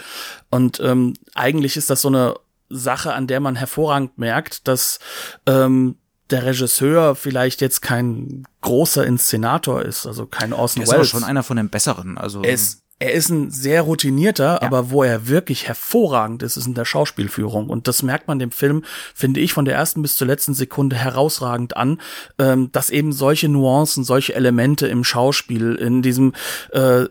Und 0.51 0.81
ähm, 0.81 1.15
eigentlich 1.35 1.77
ist 1.77 1.91
das 1.91 2.03
so 2.03 2.09
eine 2.09 2.35
Sache, 2.71 3.15
an 3.15 3.27
der 3.27 3.41
man 3.41 3.57
hervorragend 3.57 4.19
merkt, 4.19 4.69
dass 4.69 4.99
ähm, 5.47 5.97
der 6.31 6.45
Regisseur 6.45 7.15
vielleicht 7.15 7.61
jetzt 7.61 7.81
kein 7.81 8.45
großer 8.61 9.07
Inszenator 9.07 9.83
ist, 9.83 10.07
also 10.07 10.27
kein 10.27 10.53
Orson 10.53 10.83
Welles. 10.83 10.91
Er 10.91 11.01
ist 11.01 11.13
aber 11.13 11.21
schon 11.21 11.25
einer 11.25 11.43
von 11.43 11.57
den 11.57 11.71
besseren. 11.71 12.19
Also 12.19 12.43
ist 12.43 12.83
er 13.01 13.13
ist 13.13 13.29
ein 13.29 13.51
sehr 13.51 13.83
routinierter, 13.83 14.59
ja. 14.61 14.63
aber 14.63 14.91
wo 14.91 15.03
er 15.03 15.29
wirklich 15.29 15.69
hervorragend 15.69 16.43
ist, 16.43 16.57
ist 16.57 16.67
in 16.67 16.75
der 16.75 16.85
Schauspielführung. 16.85 17.69
Und 17.69 17.87
das 17.87 18.03
merkt 18.03 18.27
man 18.27 18.39
dem 18.39 18.51
Film, 18.51 18.85
finde 19.15 19.41
ich, 19.41 19.53
von 19.53 19.65
der 19.65 19.75
ersten 19.75 20.03
bis 20.03 20.17
zur 20.17 20.27
letzten 20.27 20.55
Sekunde 20.55 20.97
herausragend 20.97 21.77
an, 21.77 22.01
ähm, 22.39 22.73
dass 22.73 22.91
eben 22.91 23.13
solche 23.13 23.49
Nuancen, 23.49 24.03
solche 24.03 24.35
Elemente 24.35 24.89
im 24.89 25.05
Schauspiel, 25.05 25.77
in 25.77 26.03
diesem 26.03 26.33
äh, 26.73 27.05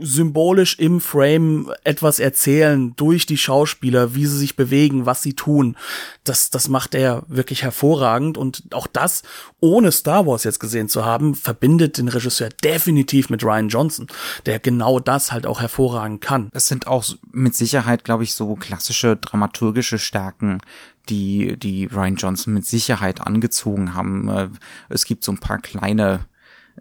symbolisch 0.00 0.78
im 0.78 1.00
Frame 1.00 1.72
etwas 1.84 2.18
erzählen 2.18 2.94
durch 2.96 3.26
die 3.26 3.38
Schauspieler, 3.38 4.14
wie 4.14 4.26
sie 4.26 4.38
sich 4.38 4.56
bewegen, 4.56 5.06
was 5.06 5.22
sie 5.22 5.34
tun. 5.34 5.76
Das, 6.24 6.50
das 6.50 6.68
macht 6.68 6.94
er 6.94 7.24
wirklich 7.28 7.62
hervorragend 7.62 8.38
und 8.38 8.62
auch 8.72 8.86
das, 8.86 9.22
ohne 9.60 9.92
Star 9.92 10.26
Wars 10.26 10.44
jetzt 10.44 10.60
gesehen 10.60 10.88
zu 10.88 11.04
haben, 11.04 11.34
verbindet 11.34 11.98
den 11.98 12.08
Regisseur 12.08 12.48
definitiv 12.62 13.30
mit 13.30 13.44
Ryan 13.44 13.68
Johnson, 13.68 14.06
der 14.46 14.58
genau 14.58 15.00
das 15.00 15.32
halt 15.32 15.46
auch 15.46 15.60
hervorragend 15.60 16.20
kann. 16.20 16.48
Es 16.52 16.66
sind 16.66 16.86
auch 16.86 17.04
mit 17.32 17.54
Sicherheit, 17.54 18.04
glaube 18.04 18.24
ich, 18.24 18.34
so 18.34 18.54
klassische 18.54 19.16
dramaturgische 19.16 19.98
Stärken, 19.98 20.60
die, 21.08 21.58
die 21.58 21.86
Ryan 21.86 22.16
Johnson 22.16 22.54
mit 22.54 22.66
Sicherheit 22.66 23.20
angezogen 23.20 23.94
haben. 23.94 24.28
Äh, 24.28 24.48
es 24.88 25.04
gibt 25.04 25.24
so 25.24 25.32
ein 25.32 25.38
paar 25.38 25.58
kleine 25.58 26.26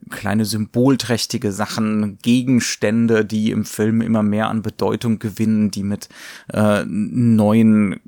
kleine 0.10 0.46
symbolträchtige 0.46 1.52
Sachen, 1.52 2.18
Gegenstände, 2.22 3.26
die 3.26 3.52
im 3.52 3.66
Film 3.66 4.02
immer 4.02 4.24
mehr 4.24 4.50
an 4.50 4.62
Bedeutung 4.62 5.20
gewinnen, 5.20 5.72
die 5.72 5.84
mit 5.84 6.10
äh, 6.52 6.84
neuen 6.86 8.00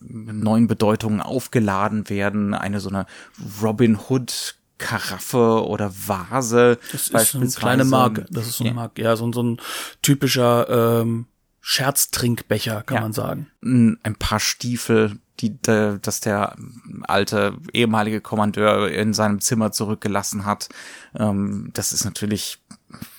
neuen 0.00 0.66
Bedeutungen 0.66 1.20
aufgeladen 1.20 2.08
werden. 2.10 2.54
Eine 2.54 2.80
so 2.80 2.88
eine 2.88 3.06
Robin 3.62 3.98
Hood 4.08 4.56
Karaffe 4.82 5.64
oder 5.66 5.92
Vase. 5.94 6.78
Das 6.90 7.08
ist 7.08 7.34
eine 7.34 7.48
kleine 7.48 7.84
Marke. 7.84 8.26
Das 8.30 8.48
ist 8.48 8.56
so 8.56 8.64
eine 8.64 8.70
ja. 8.70 8.74
Marke. 8.74 9.02
Ja, 9.02 9.16
so, 9.16 9.32
so 9.32 9.42
ein 9.42 9.60
typischer 10.02 11.02
ähm, 11.02 11.26
Scherztrinkbecher, 11.62 12.82
kann 12.82 12.96
ja. 12.96 13.00
man 13.02 13.12
sagen. 13.12 13.50
Ein 13.62 14.16
paar 14.18 14.40
Stiefel, 14.40 15.18
die, 15.40 15.56
dass 15.62 16.20
der 16.20 16.56
alte 17.02 17.56
ehemalige 17.72 18.20
Kommandeur 18.20 18.90
in 18.90 19.14
seinem 19.14 19.40
Zimmer 19.40 19.72
zurückgelassen 19.72 20.44
hat. 20.44 20.68
Ähm, 21.16 21.70
das 21.72 21.92
ist 21.92 22.04
natürlich 22.04 22.58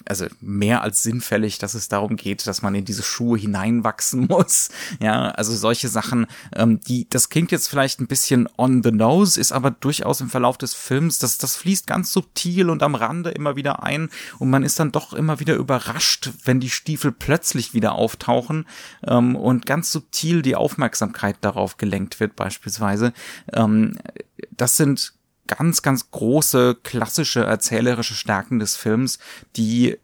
also 0.05 0.25
mehr 0.41 0.81
als 0.81 1.03
sinnfällig, 1.03 1.57
dass 1.57 1.73
es 1.73 1.87
darum 1.87 2.15
geht, 2.15 2.45
dass 2.45 2.61
man 2.61 2.75
in 2.75 2.85
diese 2.85 3.03
Schuhe 3.03 3.37
hineinwachsen 3.37 4.27
muss. 4.29 4.69
Ja, 5.01 5.29
also 5.31 5.55
solche 5.55 5.87
Sachen, 5.87 6.27
ähm, 6.55 6.79
die, 6.81 7.07
das 7.09 7.29
klingt 7.29 7.51
jetzt 7.51 7.67
vielleicht 7.67 7.99
ein 7.99 8.07
bisschen 8.07 8.47
on 8.57 8.83
the 8.83 8.91
nose, 8.91 9.39
ist 9.39 9.51
aber 9.51 9.71
durchaus 9.71 10.21
im 10.21 10.29
Verlauf 10.29 10.57
des 10.57 10.73
Films, 10.73 11.19
das, 11.19 11.37
das 11.37 11.55
fließt 11.55 11.87
ganz 11.87 12.11
subtil 12.11 12.69
und 12.69 12.83
am 12.83 12.95
Rande 12.95 13.31
immer 13.31 13.55
wieder 13.55 13.83
ein 13.83 14.09
und 14.39 14.49
man 14.49 14.63
ist 14.63 14.79
dann 14.79 14.91
doch 14.91 15.13
immer 15.13 15.39
wieder 15.39 15.55
überrascht, 15.55 16.31
wenn 16.43 16.59
die 16.59 16.69
Stiefel 16.69 17.11
plötzlich 17.11 17.73
wieder 17.73 17.93
auftauchen 17.93 18.65
ähm, 19.07 19.35
und 19.35 19.65
ganz 19.65 19.91
subtil 19.91 20.41
die 20.41 20.55
Aufmerksamkeit 20.55 21.37
darauf 21.41 21.77
gelenkt 21.77 22.19
wird 22.19 22.35
beispielsweise. 22.35 23.13
Ähm, 23.51 23.97
das 24.51 24.77
sind 24.77 25.13
ganz, 25.47 25.81
ganz 25.81 26.12
große 26.12 26.77
klassische 26.83 27.43
erzählerische 27.43 28.15
Stärken 28.15 28.59
des 28.59 28.75
Films, 28.75 29.19
die 29.55 29.97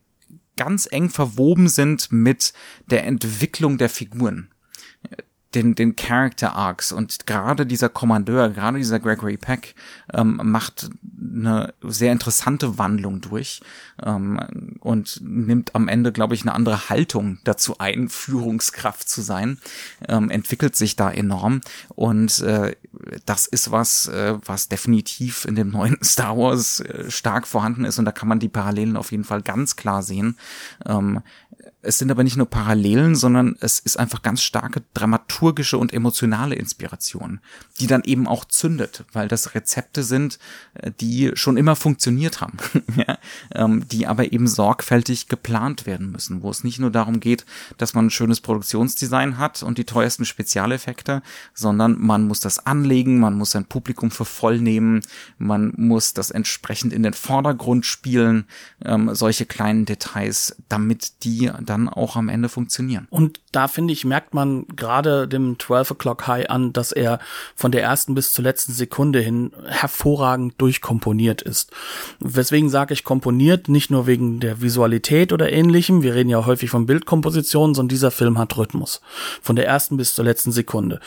ganz 0.58 0.88
eng 0.91 1.10
verwoben 1.10 1.69
sind 1.69 2.12
mit 2.12 2.53
der 2.88 3.05
Entwicklung 3.05 3.77
der 3.77 3.89
Figuren 3.89 4.50
den, 5.56 5.74
den 5.74 5.96
Character 5.96 6.56
Arcs. 6.56 6.91
Und 6.91 7.25
gerade 7.25 7.65
dieser 7.65 7.89
Kommandeur, 7.89 8.50
gerade 8.50 8.77
dieser 8.77 9.00
Gregory 9.00 9.38
Peck 9.38 9.75
ähm, 10.13 10.39
macht 10.44 10.89
eine 11.20 11.74
sehr 11.82 12.12
interessante 12.12 12.77
Wandlung 12.77 13.22
durch 13.22 13.62
ähm, 14.03 14.77
und 14.79 15.20
nimmt 15.22 15.74
am 15.75 15.88
Ende, 15.88 16.12
glaube 16.12 16.36
ich, 16.36 16.44
eine 16.44 16.53
andere 16.53 16.89
Haltung 16.89 17.39
dazu 17.44 17.77
ein, 17.79 18.10
Führungskraft 18.10 19.10
zu 19.10 19.22
sein, 19.22 19.60
ähm, 20.08 20.29
entwickelt 20.29 20.75
sich 20.75 20.96
da 20.96 21.10
enorm. 21.12 21.62
Und 21.96 22.39
äh, 22.41 22.75
das 23.25 23.48
ist 23.48 23.72
was, 23.72 24.08
äh, 24.08 24.38
was 24.46 24.70
definitiv 24.70 25.46
in 25.46 25.56
dem 25.56 25.70
neuen 25.70 25.98
Star 26.03 26.38
Wars 26.38 26.79
äh, 26.82 27.10
stark 27.10 27.48
vorhanden 27.48 27.86
ist. 27.86 27.98
Und 27.98 28.06
da 28.06 28.12
kann 28.12 28.29
man 28.29 28.39
die 28.39 28.50
Parallelen 28.50 28.98
auf 28.98 29.12
jeden 29.12 29.24
Fall 29.24 29.41
ganz 29.41 29.75
klar 29.75 30.03
sehen. 30.03 30.38
Ähm, 30.86 31.22
es 31.81 31.98
sind 31.98 32.12
aber 32.12 32.25
nicht 32.25 32.36
nur 32.36 32.50
Parallelen, 32.50 33.15
sondern 33.15 33.55
es 33.62 33.79
ist 33.79 33.98
einfach 33.98 34.21
ganz 34.21 34.41
starke 34.41 34.83
dramaturgische 34.93 35.77
und 35.77 35.93
emotionale 35.93 36.55
Inspiration, 36.55 37.39
die 37.79 37.88
dann 37.88 38.03
eben 38.03 38.27
auch 38.27 38.43
zündet, 38.43 39.05
weil 39.13 39.29
das 39.29 39.55
Rezepte 39.55 40.03
sind, 40.03 40.39
äh, 40.74 40.91
die 41.00 41.31
schon 41.36 41.55
immer 41.55 41.77
funktioniert 41.77 42.41
haben, 42.41 42.57
ja, 42.98 43.17
ähm, 43.55 43.88
die 43.88 44.07
aber 44.07 44.33
eben 44.33 44.48
sorgfältig 44.48 45.29
geplant 45.29 45.86
werden 45.86 46.12
müssen, 46.12 46.41
wo 46.43 46.50
es 46.50 46.65
nicht 46.65 46.79
nur 46.79 46.91
darum 46.91 47.21
geht, 47.21 47.45
dass 47.77 47.93
man 47.93 48.07
ein 48.07 48.12
schönes 48.12 48.41
Produktionsdesign 48.41 49.38
hat 49.38 49.63
und 49.63 49.77
die 49.77 49.86
teuersten 49.86 50.25
Spezialeffekte, 50.25 51.21
sondern 51.53 51.98
man 51.98 52.27
muss 52.27 52.41
das 52.41 52.65
anlegen, 52.65 53.19
man 53.19 53.38
muss 53.38 53.51
sein 53.51 53.65
Publikum 53.65 54.12
für 54.12 54.25
voll 54.25 54.59
nehmen, 54.59 55.01
man 55.38 55.74
muss 55.77 56.13
das 56.13 56.29
entsprechend 56.29 56.91
in 56.91 57.03
den 57.03 57.13
Vordergrund 57.13 57.86
spielen, 57.86 58.48
ähm, 58.83 59.15
solche 59.15 59.45
kleinen 59.45 59.86
Details, 59.86 60.57
damit 60.67 61.24
die 61.24 61.50
dann 61.69 61.89
auch 61.89 62.15
am 62.15 62.29
Ende 62.29 62.49
funktionieren. 62.49 63.07
Und 63.09 63.39
da 63.51 63.67
finde 63.67 63.93
ich, 63.93 64.05
merkt 64.05 64.33
man 64.33 64.65
gerade 64.75 65.27
dem 65.27 65.59
12 65.59 65.91
O'Clock 65.91 66.27
High 66.27 66.49
an, 66.49 66.73
dass 66.73 66.91
er 66.91 67.19
von 67.55 67.71
der 67.71 67.83
ersten 67.83 68.15
bis 68.15 68.33
zur 68.33 68.43
letzten 68.43 68.73
Sekunde 68.73 69.19
hin 69.19 69.51
hervorragend 69.65 70.55
durchkomponiert 70.57 71.41
ist. 71.41 71.71
Weswegen 72.19 72.69
sage 72.69 72.93
ich 72.93 73.03
komponiert, 73.03 73.69
nicht 73.69 73.91
nur 73.91 74.07
wegen 74.07 74.39
der 74.39 74.61
Visualität 74.61 75.33
oder 75.33 75.51
ähnlichem, 75.51 76.01
wir 76.03 76.15
reden 76.15 76.29
ja 76.29 76.45
häufig 76.45 76.69
von 76.69 76.85
Bildkompositionen, 76.85 77.75
sondern 77.75 77.89
dieser 77.89 78.11
Film 78.11 78.38
hat 78.38 78.57
Rhythmus. 78.57 79.01
Von 79.41 79.55
der 79.55 79.67
ersten 79.67 79.97
bis 79.97 80.15
zur 80.15 80.25
letzten 80.25 80.51
Sekunde. 80.51 80.99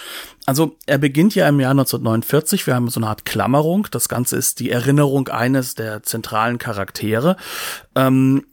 Also 0.46 0.76
er 0.86 0.98
beginnt 0.98 1.34
ja 1.34 1.48
im 1.48 1.60
Jahr 1.60 1.70
1949, 1.70 2.66
wir 2.66 2.74
haben 2.74 2.88
so 2.88 2.98
eine 2.98 3.08
Art 3.08 3.24
Klammerung, 3.24 3.86
das 3.90 4.08
Ganze 4.08 4.36
ist 4.36 4.60
die 4.60 4.70
Erinnerung 4.70 5.28
eines 5.28 5.74
der 5.74 6.02
zentralen 6.02 6.58
Charaktere. 6.58 7.36
Ähm, 7.94 8.44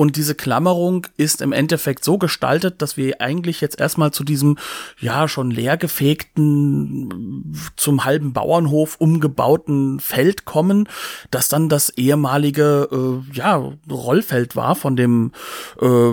und 0.00 0.16
diese 0.16 0.34
Klammerung 0.34 1.06
ist 1.18 1.42
im 1.42 1.52
Endeffekt 1.52 2.04
so 2.04 2.16
gestaltet, 2.16 2.80
dass 2.80 2.96
wir 2.96 3.20
eigentlich 3.20 3.60
jetzt 3.60 3.78
erstmal 3.78 4.12
zu 4.12 4.24
diesem, 4.24 4.56
ja, 4.98 5.28
schon 5.28 5.50
leergefegten, 5.50 7.54
zum 7.76 8.06
halben 8.06 8.32
Bauernhof 8.32 8.96
umgebauten 8.96 10.00
Feld 10.00 10.46
kommen, 10.46 10.88
das 11.30 11.50
dann 11.50 11.68
das 11.68 11.90
ehemalige, 11.90 12.88
äh, 12.90 13.36
ja, 13.36 13.72
Rollfeld 13.90 14.56
war 14.56 14.74
von 14.74 14.96
dem, 14.96 15.32
äh, 15.82 16.12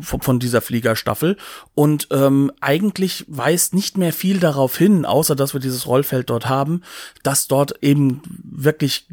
von 0.00 0.38
dieser 0.38 0.62
Fliegerstaffel. 0.62 1.36
Und 1.74 2.08
ähm, 2.12 2.50
eigentlich 2.62 3.26
weist 3.28 3.74
nicht 3.74 3.98
mehr 3.98 4.14
viel 4.14 4.40
darauf 4.40 4.78
hin, 4.78 5.04
außer 5.04 5.36
dass 5.36 5.52
wir 5.52 5.60
dieses 5.60 5.86
Rollfeld 5.86 6.30
dort 6.30 6.48
haben, 6.48 6.80
dass 7.22 7.48
dort 7.48 7.82
eben 7.82 8.22
wirklich 8.42 9.06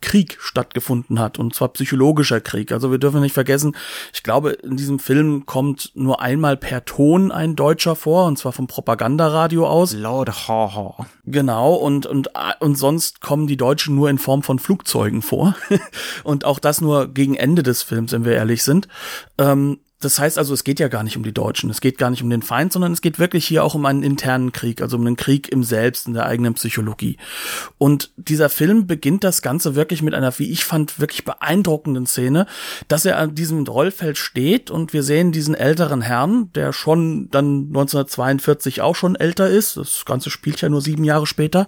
Krieg 0.00 0.36
stattgefunden 0.40 1.18
hat 1.18 1.38
und 1.38 1.54
zwar 1.54 1.68
psychologischer 1.68 2.40
Krieg. 2.40 2.72
Also 2.72 2.90
wir 2.90 2.98
dürfen 2.98 3.20
nicht 3.20 3.32
vergessen, 3.32 3.76
ich 4.12 4.22
glaube, 4.22 4.50
in 4.52 4.76
diesem 4.76 4.98
Film 4.98 5.46
kommt 5.46 5.92
nur 5.94 6.20
einmal 6.20 6.56
per 6.56 6.84
Ton 6.84 7.32
ein 7.32 7.56
Deutscher 7.56 7.96
vor 7.96 8.26
und 8.26 8.38
zwar 8.38 8.52
vom 8.52 8.66
Propagandaradio 8.66 9.66
aus. 9.66 9.92
Laut 9.92 10.48
Haha. 10.48 11.06
Genau 11.24 11.74
und 11.74 12.06
und 12.06 12.30
und 12.60 12.76
sonst 12.76 13.20
kommen 13.20 13.46
die 13.46 13.56
Deutschen 13.56 13.94
nur 13.94 14.10
in 14.10 14.18
Form 14.18 14.42
von 14.42 14.58
Flugzeugen 14.58 15.22
vor 15.22 15.54
und 16.24 16.44
auch 16.44 16.58
das 16.58 16.80
nur 16.80 17.08
gegen 17.08 17.34
Ende 17.34 17.62
des 17.62 17.82
Films, 17.82 18.12
wenn 18.12 18.24
wir 18.24 18.32
ehrlich 18.32 18.62
sind. 18.62 18.88
Ähm, 19.38 19.78
das 20.00 20.18
heißt 20.18 20.36
also, 20.36 20.52
es 20.52 20.62
geht 20.62 20.78
ja 20.78 20.88
gar 20.88 21.02
nicht 21.02 21.16
um 21.16 21.22
die 21.22 21.32
Deutschen, 21.32 21.70
es 21.70 21.80
geht 21.80 21.96
gar 21.96 22.10
nicht 22.10 22.22
um 22.22 22.28
den 22.28 22.42
Feind, 22.42 22.72
sondern 22.72 22.92
es 22.92 23.00
geht 23.00 23.18
wirklich 23.18 23.46
hier 23.46 23.64
auch 23.64 23.74
um 23.74 23.86
einen 23.86 24.02
internen 24.02 24.52
Krieg, 24.52 24.82
also 24.82 24.98
um 24.98 25.06
einen 25.06 25.16
Krieg 25.16 25.50
im 25.50 25.64
Selbst, 25.64 26.06
in 26.06 26.12
der 26.12 26.26
eigenen 26.26 26.52
Psychologie. 26.54 27.16
Und 27.78 28.12
dieser 28.16 28.50
Film 28.50 28.86
beginnt 28.86 29.24
das 29.24 29.40
Ganze 29.40 29.74
wirklich 29.74 30.02
mit 30.02 30.12
einer, 30.12 30.38
wie 30.38 30.50
ich 30.50 30.66
fand, 30.66 31.00
wirklich 31.00 31.24
beeindruckenden 31.24 32.06
Szene, 32.06 32.46
dass 32.88 33.06
er 33.06 33.18
an 33.18 33.34
diesem 33.34 33.66
Rollfeld 33.66 34.18
steht 34.18 34.70
und 34.70 34.92
wir 34.92 35.02
sehen 35.02 35.32
diesen 35.32 35.54
älteren 35.54 36.02
Herrn, 36.02 36.52
der 36.54 36.74
schon 36.74 37.30
dann 37.30 37.68
1942 37.68 38.82
auch 38.82 38.96
schon 38.96 39.16
älter 39.16 39.48
ist, 39.48 39.78
das 39.78 40.04
Ganze 40.04 40.28
spielt 40.28 40.60
ja 40.60 40.68
nur 40.68 40.82
sieben 40.82 41.04
Jahre 41.04 41.26
später, 41.26 41.66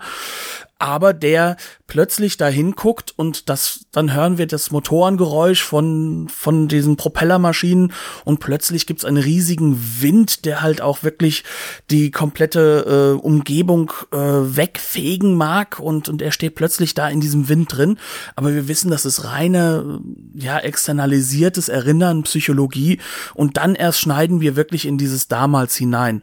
aber 0.79 1.13
der 1.13 1.57
plötzlich 1.89 2.37
dahin 2.37 2.73
guckt 2.73 3.13
und 3.17 3.49
das, 3.49 3.87
dann 3.91 4.15
hören 4.15 4.39
wir 4.39 4.47
das 4.47 4.71
Motorengeräusch 4.71 5.63
von, 5.63 6.29
von 6.29 6.69
diesen 6.69 6.97
Propellermaschinen 6.97 7.93
und 8.25 8.39
plötzlich 8.39 8.87
gibt's 8.87 9.05
einen 9.05 9.17
riesigen 9.17 9.81
Wind, 10.01 10.45
der 10.45 10.63
halt 10.63 10.81
auch 10.81 11.03
wirklich 11.03 11.43
die 11.91 12.11
komplette 12.11 13.17
äh, 13.19 13.21
Umgebung 13.21 13.93
äh, 14.13 14.17
wegfegen 14.17 15.35
mag 15.35 15.81
und, 15.81 16.09
und 16.09 16.23
er 16.23 16.31
steht 16.31 16.55
plötzlich 16.55 16.95
da 16.95 17.09
in 17.09 17.21
diesem 17.21 17.49
Wind 17.49 17.77
drin. 17.77 17.99
Aber 18.37 18.55
wir 18.55 18.69
wissen, 18.69 18.91
das 18.91 19.05
ist 19.05 19.25
reine, 19.25 20.01
ja, 20.35 20.59
externalisiertes 20.59 21.69
Erinnern, 21.69 22.23
Psychologie 22.23 23.01
und 23.35 23.57
dann 23.57 23.75
erst 23.75 24.01
schneiden 24.01 24.41
wir 24.41 24.55
wirklich 24.55 24.87
in 24.87 24.99
dieses 24.99 25.27
damals 25.27 25.75
hinein. 25.75 26.23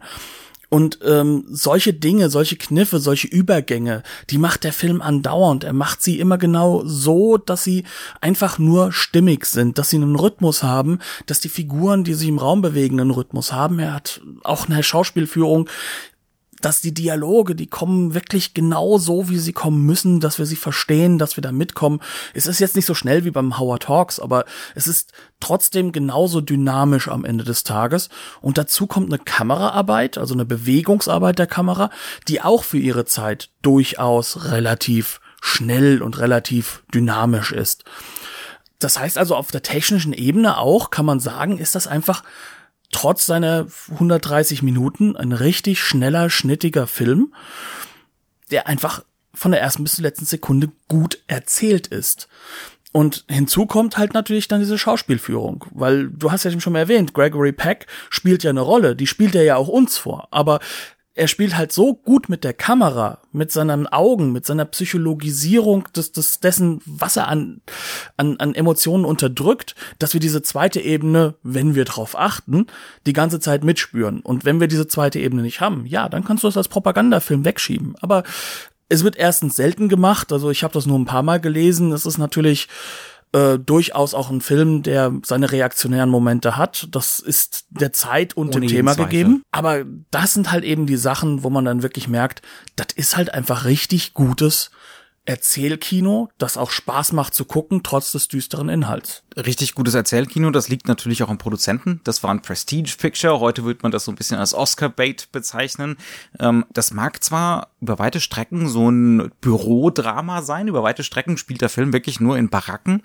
Und 0.68 0.98
ähm, 1.04 1.44
solche 1.48 1.92
Dinge, 1.92 2.28
solche 2.28 2.56
Kniffe, 2.56 2.98
solche 2.98 3.28
Übergänge, 3.28 4.02
die 4.30 4.38
macht 4.38 4.64
der 4.64 4.72
Film 4.72 5.00
andauernd. 5.00 5.64
Er 5.64 5.72
macht 5.72 6.02
sie 6.02 6.18
immer 6.18 6.38
genau 6.38 6.82
so, 6.84 7.36
dass 7.36 7.62
sie 7.62 7.84
einfach 8.20 8.58
nur 8.58 8.92
stimmig 8.92 9.46
sind, 9.46 9.78
dass 9.78 9.90
sie 9.90 9.96
einen 9.96 10.16
Rhythmus 10.16 10.62
haben, 10.62 10.98
dass 11.26 11.40
die 11.40 11.48
Figuren, 11.48 12.04
die 12.04 12.14
sich 12.14 12.28
im 12.28 12.38
Raum 12.38 12.62
bewegen, 12.62 13.00
einen 13.00 13.12
Rhythmus 13.12 13.52
haben. 13.52 13.78
Er 13.78 13.94
hat 13.94 14.20
auch 14.42 14.68
eine 14.68 14.82
Schauspielführung, 14.82 15.68
dass 16.60 16.80
die 16.80 16.94
Dialoge, 16.94 17.54
die 17.54 17.66
kommen 17.66 18.14
wirklich 18.14 18.54
genau 18.54 18.98
so, 18.98 19.28
wie 19.28 19.38
sie 19.38 19.52
kommen 19.52 19.84
müssen, 19.84 20.20
dass 20.20 20.38
wir 20.38 20.46
sie 20.46 20.56
verstehen, 20.56 21.18
dass 21.18 21.36
wir 21.36 21.42
da 21.42 21.52
mitkommen. 21.52 22.00
Es 22.34 22.46
ist 22.46 22.60
jetzt 22.60 22.76
nicht 22.76 22.86
so 22.86 22.94
schnell 22.94 23.24
wie 23.24 23.30
beim 23.30 23.58
Howard 23.58 23.84
Talks, 23.84 24.18
aber 24.18 24.44
es 24.74 24.86
ist 24.86 25.12
trotzdem 25.40 25.92
genauso 25.92 26.40
dynamisch 26.40 27.08
am 27.08 27.24
Ende 27.24 27.44
des 27.44 27.62
Tages. 27.62 28.08
Und 28.40 28.58
dazu 28.58 28.86
kommt 28.86 29.12
eine 29.12 29.22
Kameraarbeit, 29.22 30.18
also 30.18 30.34
eine 30.34 30.44
Bewegungsarbeit 30.44 31.38
der 31.38 31.46
Kamera, 31.46 31.90
die 32.28 32.40
auch 32.40 32.64
für 32.64 32.78
ihre 32.78 33.04
Zeit 33.04 33.50
durchaus 33.62 34.50
relativ 34.50 35.20
schnell 35.40 36.02
und 36.02 36.18
relativ 36.18 36.82
dynamisch 36.92 37.52
ist. 37.52 37.84
Das 38.78 38.98
heißt 38.98 39.18
also 39.18 39.36
auf 39.36 39.50
der 39.50 39.62
technischen 39.62 40.12
Ebene 40.12 40.58
auch, 40.58 40.90
kann 40.90 41.06
man 41.06 41.20
sagen, 41.20 41.58
ist 41.58 41.74
das 41.74 41.86
einfach 41.86 42.22
trotz 42.92 43.26
seiner 43.26 43.66
130 43.90 44.62
Minuten 44.62 45.16
ein 45.16 45.32
richtig 45.32 45.80
schneller, 45.80 46.30
schnittiger 46.30 46.86
Film, 46.86 47.34
der 48.50 48.66
einfach 48.66 49.04
von 49.34 49.50
der 49.50 49.60
ersten 49.60 49.82
bis 49.82 49.96
zur 49.96 50.02
letzten 50.02 50.24
Sekunde 50.24 50.70
gut 50.88 51.22
erzählt 51.26 51.86
ist. 51.86 52.28
Und 52.92 53.26
hinzu 53.28 53.66
kommt 53.66 53.98
halt 53.98 54.14
natürlich 54.14 54.48
dann 54.48 54.60
diese 54.60 54.78
Schauspielführung, 54.78 55.66
weil 55.72 56.08
du 56.08 56.32
hast 56.32 56.44
ja 56.44 56.58
schon 56.58 56.72
mal 56.72 56.78
erwähnt, 56.78 57.12
Gregory 57.12 57.52
Peck 57.52 57.86
spielt 58.08 58.42
ja 58.42 58.48
eine 58.48 58.62
Rolle, 58.62 58.96
die 58.96 59.06
spielt 59.06 59.34
er 59.34 59.42
ja 59.42 59.56
auch 59.56 59.68
uns 59.68 59.98
vor, 59.98 60.28
aber 60.30 60.60
er 61.16 61.28
spielt 61.28 61.56
halt 61.56 61.72
so 61.72 61.94
gut 61.94 62.28
mit 62.28 62.44
der 62.44 62.52
Kamera, 62.52 63.18
mit 63.32 63.50
seinen 63.50 63.86
Augen, 63.86 64.32
mit 64.32 64.44
seiner 64.44 64.66
Psychologisierung 64.66 65.88
des, 65.96 66.12
des 66.12 66.40
dessen, 66.40 66.82
was 66.84 67.16
er 67.16 67.28
an, 67.28 67.62
an, 68.18 68.36
an 68.36 68.54
Emotionen 68.54 69.06
unterdrückt, 69.06 69.74
dass 69.98 70.12
wir 70.12 70.20
diese 70.20 70.42
zweite 70.42 70.78
Ebene, 70.78 71.34
wenn 71.42 71.74
wir 71.74 71.86
drauf 71.86 72.18
achten, 72.18 72.66
die 73.06 73.14
ganze 73.14 73.40
Zeit 73.40 73.64
mitspüren. 73.64 74.20
Und 74.20 74.44
wenn 74.44 74.60
wir 74.60 74.68
diese 74.68 74.88
zweite 74.88 75.18
Ebene 75.18 75.40
nicht 75.40 75.62
haben, 75.62 75.86
ja, 75.86 76.10
dann 76.10 76.22
kannst 76.22 76.44
du 76.44 76.48
das 76.48 76.58
als 76.58 76.68
Propagandafilm 76.68 77.46
wegschieben. 77.46 77.94
Aber 78.02 78.22
es 78.90 79.02
wird 79.02 79.16
erstens 79.16 79.56
selten 79.56 79.88
gemacht, 79.88 80.32
also 80.32 80.50
ich 80.50 80.62
habe 80.62 80.74
das 80.74 80.84
nur 80.84 80.98
ein 80.98 81.06
paar 81.06 81.22
Mal 81.22 81.40
gelesen. 81.40 81.92
Es 81.92 82.04
ist 82.04 82.18
natürlich 82.18 82.68
äh, 83.36 83.58
durchaus 83.58 84.14
auch 84.14 84.30
ein 84.30 84.40
Film, 84.40 84.82
der 84.82 85.12
seine 85.22 85.52
reaktionären 85.52 86.08
Momente 86.08 86.56
hat. 86.56 86.88
Das 86.90 87.20
ist 87.20 87.66
der 87.68 87.92
Zeit 87.92 88.34
und 88.34 88.56
Ohne 88.56 88.66
dem 88.66 88.68
Thema 88.68 88.94
gegeben. 88.94 89.42
Aber 89.50 89.84
das 90.10 90.32
sind 90.32 90.50
halt 90.50 90.64
eben 90.64 90.86
die 90.86 90.96
Sachen, 90.96 91.42
wo 91.42 91.50
man 91.50 91.66
dann 91.66 91.82
wirklich 91.82 92.08
merkt, 92.08 92.40
das 92.76 92.86
ist 92.94 93.16
halt 93.16 93.34
einfach 93.34 93.66
richtig 93.66 94.14
gutes 94.14 94.70
Erzählkino, 95.26 96.30
das 96.38 96.56
auch 96.56 96.70
Spaß 96.70 97.12
macht 97.12 97.34
zu 97.34 97.44
gucken, 97.44 97.82
trotz 97.82 98.12
des 98.12 98.28
düsteren 98.28 98.68
Inhalts. 98.68 99.24
Richtig 99.36 99.74
gutes 99.74 99.94
Erzählkino, 99.94 100.50
das 100.50 100.68
liegt 100.68 100.88
natürlich 100.88 101.22
auch 101.22 101.28
am 101.28 101.38
Produzenten. 101.38 102.00
Das 102.04 102.22
war 102.22 102.30
ein 102.30 102.42
Prestige-Picture, 102.42 103.40
heute 103.40 103.64
wird 103.64 103.82
man 103.82 103.92
das 103.92 104.04
so 104.04 104.12
ein 104.12 104.14
bisschen 104.14 104.38
als 104.38 104.54
Oscar-Bait 104.54 105.30
bezeichnen. 105.32 105.96
Ähm, 106.38 106.64
das 106.72 106.92
mag 106.92 107.22
zwar 107.22 107.68
über 107.80 107.98
weite 107.98 108.20
Strecken 108.20 108.68
so 108.68 108.88
ein 108.88 109.32
Bürodrama 109.40 110.42
sein, 110.42 110.68
über 110.68 110.82
weite 110.82 111.02
Strecken 111.02 111.36
spielt 111.36 111.60
der 111.60 111.68
Film 111.68 111.92
wirklich 111.92 112.20
nur 112.20 112.38
in 112.38 112.48
Baracken. 112.48 113.02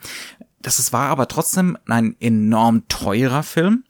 Das 0.62 0.94
war 0.94 1.10
aber 1.10 1.28
trotzdem 1.28 1.78
ein 1.88 2.16
enorm 2.20 2.88
teurer 2.88 3.42
Film 3.42 3.84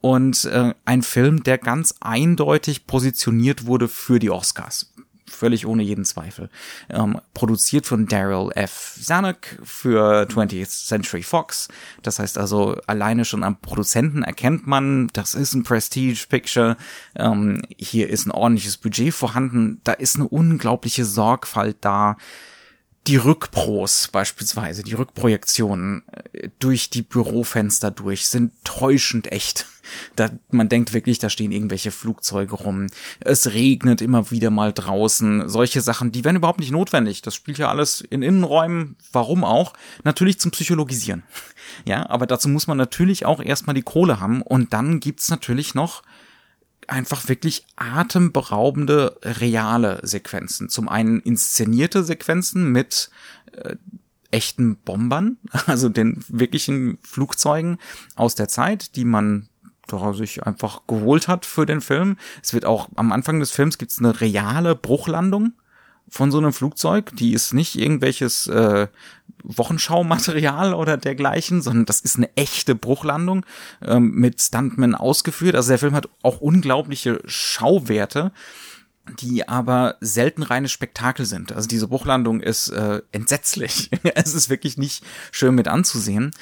und 0.00 0.46
äh, 0.46 0.72
ein 0.86 1.02
Film, 1.02 1.42
der 1.42 1.58
ganz 1.58 1.96
eindeutig 2.00 2.86
positioniert 2.86 3.66
wurde 3.66 3.88
für 3.88 4.18
die 4.18 4.30
Oscars 4.30 4.92
völlig 5.28 5.66
ohne 5.66 5.82
jeden 5.82 6.04
Zweifel. 6.04 6.50
Ähm, 6.90 7.20
produziert 7.34 7.86
von 7.86 8.06
Daryl 8.06 8.50
F. 8.54 8.98
Zanuck 9.00 9.38
für 9.62 10.26
20th 10.28 10.86
Century 10.86 11.22
Fox. 11.22 11.68
Das 12.02 12.18
heißt 12.18 12.38
also, 12.38 12.76
alleine 12.86 13.24
schon 13.24 13.44
am 13.44 13.60
Produzenten 13.60 14.22
erkennt 14.22 14.66
man, 14.66 15.08
das 15.12 15.34
ist 15.34 15.54
ein 15.54 15.62
Prestige-Picture. 15.62 16.76
Ähm, 17.16 17.62
hier 17.76 18.08
ist 18.08 18.26
ein 18.26 18.32
ordentliches 18.32 18.76
Budget 18.76 19.14
vorhanden. 19.14 19.80
Da 19.84 19.92
ist 19.92 20.16
eine 20.16 20.28
unglaubliche 20.28 21.04
Sorgfalt 21.04 21.76
da 21.80 22.16
die 23.06 23.16
Rückpros 23.16 24.08
beispielsweise, 24.08 24.82
die 24.82 24.94
Rückprojektionen 24.94 26.02
äh, 26.32 26.48
durch 26.58 26.90
die 26.90 27.02
Bürofenster 27.02 27.90
durch 27.90 28.28
sind 28.28 28.52
täuschend 28.64 29.32
echt. 29.32 29.66
Da, 30.16 30.30
man 30.50 30.68
denkt 30.68 30.92
wirklich, 30.92 31.18
da 31.18 31.30
stehen 31.30 31.50
irgendwelche 31.50 31.90
Flugzeuge 31.90 32.54
rum. 32.56 32.88
Es 33.20 33.54
regnet 33.54 34.02
immer 34.02 34.30
wieder 34.30 34.50
mal 34.50 34.72
draußen. 34.74 35.48
Solche 35.48 35.80
Sachen, 35.80 36.12
die 36.12 36.24
wären 36.24 36.36
überhaupt 36.36 36.60
nicht 36.60 36.72
notwendig. 36.72 37.22
Das 37.22 37.34
spielt 37.34 37.56
ja 37.56 37.70
alles 37.70 38.02
in 38.02 38.22
Innenräumen. 38.22 38.96
Warum 39.12 39.44
auch? 39.44 39.72
Natürlich 40.04 40.38
zum 40.38 40.50
Psychologisieren. 40.50 41.22
Ja, 41.86 42.08
aber 42.10 42.26
dazu 42.26 42.48
muss 42.48 42.66
man 42.66 42.76
natürlich 42.76 43.24
auch 43.24 43.40
erstmal 43.40 43.74
die 43.74 43.82
Kohle 43.82 44.20
haben. 44.20 44.42
Und 44.42 44.72
dann 44.74 45.00
gibt's 45.00 45.30
natürlich 45.30 45.74
noch 45.74 46.02
einfach 46.88 47.28
wirklich 47.28 47.66
atemberaubende 47.76 49.18
reale 49.22 50.00
Sequenzen. 50.02 50.68
Zum 50.68 50.88
einen 50.88 51.20
inszenierte 51.20 52.02
Sequenzen 52.02 52.72
mit 52.72 53.10
äh, 53.52 53.76
echten 54.30 54.76
Bombern, 54.76 55.38
also 55.66 55.88
den 55.88 56.24
wirklichen 56.28 56.98
Flugzeugen 57.02 57.78
aus 58.16 58.34
der 58.34 58.48
Zeit, 58.48 58.96
die 58.96 59.04
man 59.04 59.48
sich 60.12 60.42
einfach 60.42 60.82
geholt 60.86 61.28
hat 61.28 61.46
für 61.46 61.64
den 61.64 61.80
Film. 61.80 62.18
Es 62.42 62.52
wird 62.52 62.66
auch 62.66 62.90
am 62.96 63.10
Anfang 63.10 63.40
des 63.40 63.52
Films 63.52 63.78
gibt's 63.78 63.98
eine 63.98 64.20
reale 64.20 64.74
Bruchlandung 64.74 65.54
von 66.08 66.30
so 66.30 66.38
einem 66.38 66.52
Flugzeug. 66.52 67.12
Die 67.16 67.32
ist 67.32 67.52
nicht 67.52 67.76
irgendwelches 67.76 68.46
äh, 68.46 68.88
Wochenschaumaterial 69.42 70.74
oder 70.74 70.96
dergleichen, 70.96 71.62
sondern 71.62 71.86
das 71.86 72.00
ist 72.00 72.16
eine 72.16 72.34
echte 72.36 72.74
Bruchlandung 72.74 73.44
ähm, 73.82 74.12
mit 74.12 74.40
Stuntmen 74.40 74.94
ausgeführt. 74.94 75.54
Also 75.54 75.70
der 75.70 75.78
Film 75.78 75.94
hat 75.94 76.08
auch 76.22 76.40
unglaubliche 76.40 77.20
Schauwerte 77.26 78.32
die 79.20 79.48
aber 79.48 79.96
selten 80.00 80.42
reine 80.42 80.68
Spektakel 80.68 81.24
sind. 81.26 81.52
Also 81.52 81.66
diese 81.66 81.88
Bruchlandung 81.88 82.40
ist 82.40 82.68
äh, 82.68 83.00
entsetzlich. 83.10 83.90
es 84.14 84.34
ist 84.34 84.50
wirklich 84.50 84.76
nicht 84.76 85.02
schön 85.32 85.54
mit 85.54 85.68
anzusehen. 85.68 86.32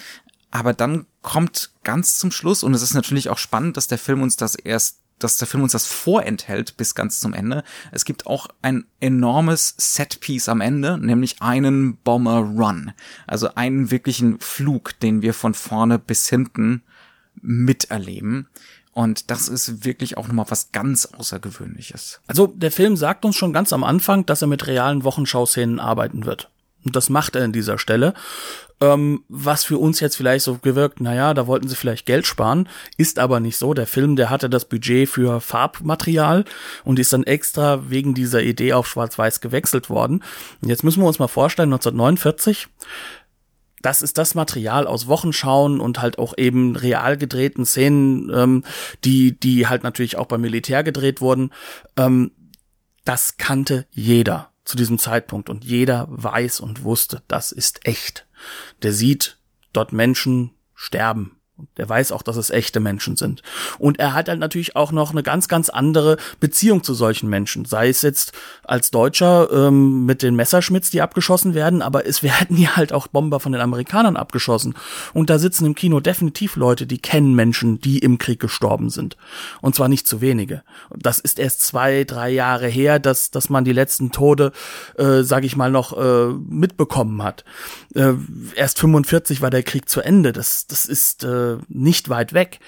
Aber 0.50 0.72
dann 0.72 1.06
kommt 1.22 1.70
ganz 1.84 2.18
zum 2.18 2.30
Schluss, 2.30 2.62
und 2.62 2.74
es 2.74 2.82
ist 2.82 2.94
natürlich 2.94 3.28
auch 3.28 3.38
spannend, 3.38 3.76
dass 3.76 3.88
der 3.88 3.98
Film 3.98 4.22
uns 4.22 4.36
das 4.36 4.54
erst 4.54 5.00
dass 5.18 5.38
der 5.38 5.48
Film 5.48 5.62
uns 5.62 5.72
das 5.72 5.86
vorenthält 5.86 6.76
bis 6.76 6.94
ganz 6.94 7.20
zum 7.20 7.32
Ende. 7.32 7.64
Es 7.92 8.04
gibt 8.04 8.26
auch 8.26 8.48
ein 8.62 8.84
enormes 9.00 9.74
Setpiece 9.78 10.48
am 10.48 10.60
Ende, 10.60 10.98
nämlich 10.98 11.40
einen 11.40 11.96
Bomber 11.96 12.38
Run. 12.38 12.92
Also 13.26 13.54
einen 13.54 13.90
wirklichen 13.90 14.38
Flug, 14.40 14.98
den 15.00 15.22
wir 15.22 15.34
von 15.34 15.54
vorne 15.54 15.98
bis 15.98 16.28
hinten 16.28 16.82
miterleben. 17.40 18.48
Und 18.92 19.30
das 19.30 19.48
ist 19.48 19.84
wirklich 19.84 20.16
auch 20.16 20.26
nochmal 20.26 20.46
was 20.48 20.72
ganz 20.72 21.06
Außergewöhnliches. 21.06 22.20
Also 22.26 22.46
der 22.46 22.72
Film 22.72 22.96
sagt 22.96 23.24
uns 23.24 23.36
schon 23.36 23.52
ganz 23.52 23.72
am 23.72 23.84
Anfang, 23.84 24.24
dass 24.24 24.40
er 24.40 24.48
mit 24.48 24.66
realen 24.66 25.04
Wochenschauszenen 25.04 25.80
arbeiten 25.80 26.24
wird. 26.24 26.50
Und 26.84 26.96
das 26.96 27.10
macht 27.10 27.36
er 27.36 27.44
an 27.44 27.52
dieser 27.52 27.78
Stelle. 27.78 28.14
Ähm, 28.78 29.24
was 29.28 29.64
für 29.64 29.78
uns 29.78 30.00
jetzt 30.00 30.16
vielleicht 30.16 30.44
so 30.44 30.58
gewirkt, 30.58 31.00
naja, 31.00 31.32
da 31.32 31.46
wollten 31.46 31.66
sie 31.66 31.76
vielleicht 31.76 32.04
Geld 32.04 32.26
sparen, 32.26 32.68
ist 32.98 33.18
aber 33.18 33.40
nicht 33.40 33.56
so. 33.56 33.72
Der 33.72 33.86
Film, 33.86 34.16
der 34.16 34.28
hatte 34.28 34.50
das 34.50 34.66
Budget 34.66 35.08
für 35.08 35.40
Farbmaterial 35.40 36.44
und 36.84 36.98
ist 36.98 37.12
dann 37.12 37.24
extra 37.24 37.88
wegen 37.88 38.12
dieser 38.12 38.42
Idee 38.42 38.74
auf 38.74 38.86
Schwarz-Weiß 38.86 39.40
gewechselt 39.40 39.88
worden. 39.88 40.22
Und 40.60 40.68
jetzt 40.68 40.84
müssen 40.84 41.00
wir 41.02 41.06
uns 41.06 41.18
mal 41.18 41.26
vorstellen, 41.26 41.72
1949, 41.72 42.68
das 43.80 44.02
ist 44.02 44.18
das 44.18 44.34
Material 44.34 44.86
aus 44.86 45.06
Wochenschauen 45.06 45.80
und 45.80 46.02
halt 46.02 46.18
auch 46.18 46.34
eben 46.36 46.76
real 46.76 47.16
gedrehten 47.16 47.64
Szenen, 47.64 48.30
ähm, 48.34 48.64
die, 49.04 49.38
die 49.38 49.68
halt 49.68 49.84
natürlich 49.84 50.18
auch 50.18 50.26
beim 50.26 50.40
Militär 50.42 50.82
gedreht 50.82 51.20
wurden. 51.20 51.50
Ähm, 51.96 52.32
das 53.04 53.36
kannte 53.38 53.86
jeder 53.90 54.50
zu 54.64 54.76
diesem 54.76 54.98
Zeitpunkt 54.98 55.48
und 55.48 55.64
jeder 55.64 56.06
weiß 56.10 56.60
und 56.60 56.82
wusste, 56.82 57.22
das 57.28 57.52
ist 57.52 57.86
echt. 57.86 58.25
Der 58.82 58.92
sieht 58.92 59.38
dort 59.72 59.92
Menschen 59.92 60.52
sterben 60.74 61.35
der 61.78 61.88
weiß 61.88 62.12
auch, 62.12 62.22
dass 62.22 62.36
es 62.36 62.50
echte 62.50 62.80
Menschen 62.80 63.16
sind. 63.16 63.42
Und 63.78 63.98
er 63.98 64.12
hat 64.12 64.28
halt 64.28 64.40
natürlich 64.40 64.76
auch 64.76 64.92
noch 64.92 65.12
eine 65.12 65.22
ganz, 65.22 65.48
ganz 65.48 65.70
andere 65.70 66.18
Beziehung 66.38 66.82
zu 66.82 66.92
solchen 66.92 67.30
Menschen. 67.30 67.64
Sei 67.64 67.88
es 67.88 68.02
jetzt 68.02 68.32
als 68.62 68.90
Deutscher 68.90 69.50
ähm, 69.50 70.04
mit 70.04 70.22
den 70.22 70.36
Messerschmitts, 70.36 70.90
die 70.90 71.00
abgeschossen 71.00 71.54
werden, 71.54 71.80
aber 71.80 72.06
es 72.06 72.22
werden 72.22 72.56
ja 72.58 72.76
halt 72.76 72.92
auch 72.92 73.06
Bomber 73.06 73.40
von 73.40 73.52
den 73.52 73.60
Amerikanern 73.60 74.16
abgeschossen. 74.16 74.74
Und 75.14 75.30
da 75.30 75.38
sitzen 75.38 75.64
im 75.64 75.74
Kino 75.74 76.00
definitiv 76.00 76.56
Leute, 76.56 76.86
die 76.86 76.98
kennen 76.98 77.34
Menschen, 77.34 77.80
die 77.80 77.98
im 78.00 78.18
Krieg 78.18 78.40
gestorben 78.40 78.90
sind. 78.90 79.16
Und 79.62 79.74
zwar 79.74 79.88
nicht 79.88 80.06
zu 80.06 80.20
wenige. 80.20 80.62
Das 80.94 81.18
ist 81.18 81.38
erst 81.38 81.62
zwei, 81.62 82.04
drei 82.04 82.30
Jahre 82.30 82.68
her, 82.68 82.98
dass, 82.98 83.30
dass 83.30 83.48
man 83.48 83.64
die 83.64 83.72
letzten 83.72 84.12
Tode, 84.12 84.52
äh, 84.98 85.22
sag 85.22 85.44
ich 85.44 85.56
mal, 85.56 85.70
noch 85.70 85.96
äh, 85.96 86.32
mitbekommen 86.32 87.22
hat. 87.22 87.44
Äh, 87.94 88.12
erst 88.56 88.78
45 88.78 89.40
war 89.40 89.50
der 89.50 89.62
Krieg 89.62 89.88
zu 89.88 90.02
Ende. 90.02 90.32
Das, 90.32 90.66
das 90.66 90.84
ist 90.84 91.24
äh, 91.24 91.45
nicht 91.68 92.08
weit 92.08 92.32
weg. 92.32 92.60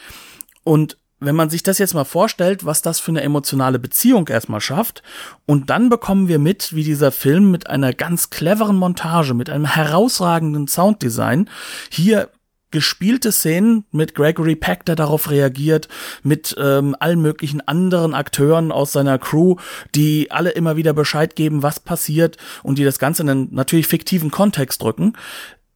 Und 0.65 0.97
wenn 1.21 1.35
man 1.35 1.51
sich 1.51 1.63
das 1.63 1.79
jetzt 1.79 1.95
mal 1.95 2.05
vorstellt, 2.05 2.65
was 2.65 2.83
das 2.83 3.01
für 3.01 3.11
eine 3.11 3.23
emotionale 3.23 3.79
Beziehung 3.79 4.29
erstmal 4.29 4.61
schafft, 4.61 5.03
und 5.47 5.71
dann 5.71 5.89
bekommen 5.89 6.29
wir 6.29 6.39
mit, 6.39 6.75
wie 6.75 6.85
dieser 6.85 7.11
Film 7.11 7.51
mit 7.51 7.69
einer 7.69 7.93
ganz 7.93 8.31
cleveren 8.31 8.77
Montage, 8.77 9.35
mit 9.35 9.51
einem 9.51 9.65
herausragenden 9.65 10.69
Sounddesign 10.69 11.51
hier 11.91 12.31
gespielte 12.71 13.33
Szenen 13.33 13.85
mit 13.93 14.15
Gregory 14.15 14.55
Peck, 14.55 14.85
der 14.85 14.95
darauf 14.95 15.31
reagiert, 15.31 15.89
mit 16.23 16.55
ähm, 16.59 16.95
allen 17.01 17.23
möglichen 17.23 17.67
anderen 17.67 18.15
Akteuren 18.15 18.73
aus 18.73 18.93
seiner 18.93 19.19
Crew, 19.19 19.57
die 19.95 20.31
alle 20.31 20.51
immer 20.51 20.77
wieder 20.77 20.93
Bescheid 20.93 21.35
geben, 21.35 21.63
was 21.63 21.81
passiert 21.81 22.37
und 22.63 22.79
die 22.79 22.85
das 22.85 22.99
Ganze 22.99 23.23
in 23.23 23.31
einen 23.31 23.55
natürlich 23.55 23.87
fiktiven 23.87 24.31
Kontext 24.31 24.83
drücken, 24.83 25.15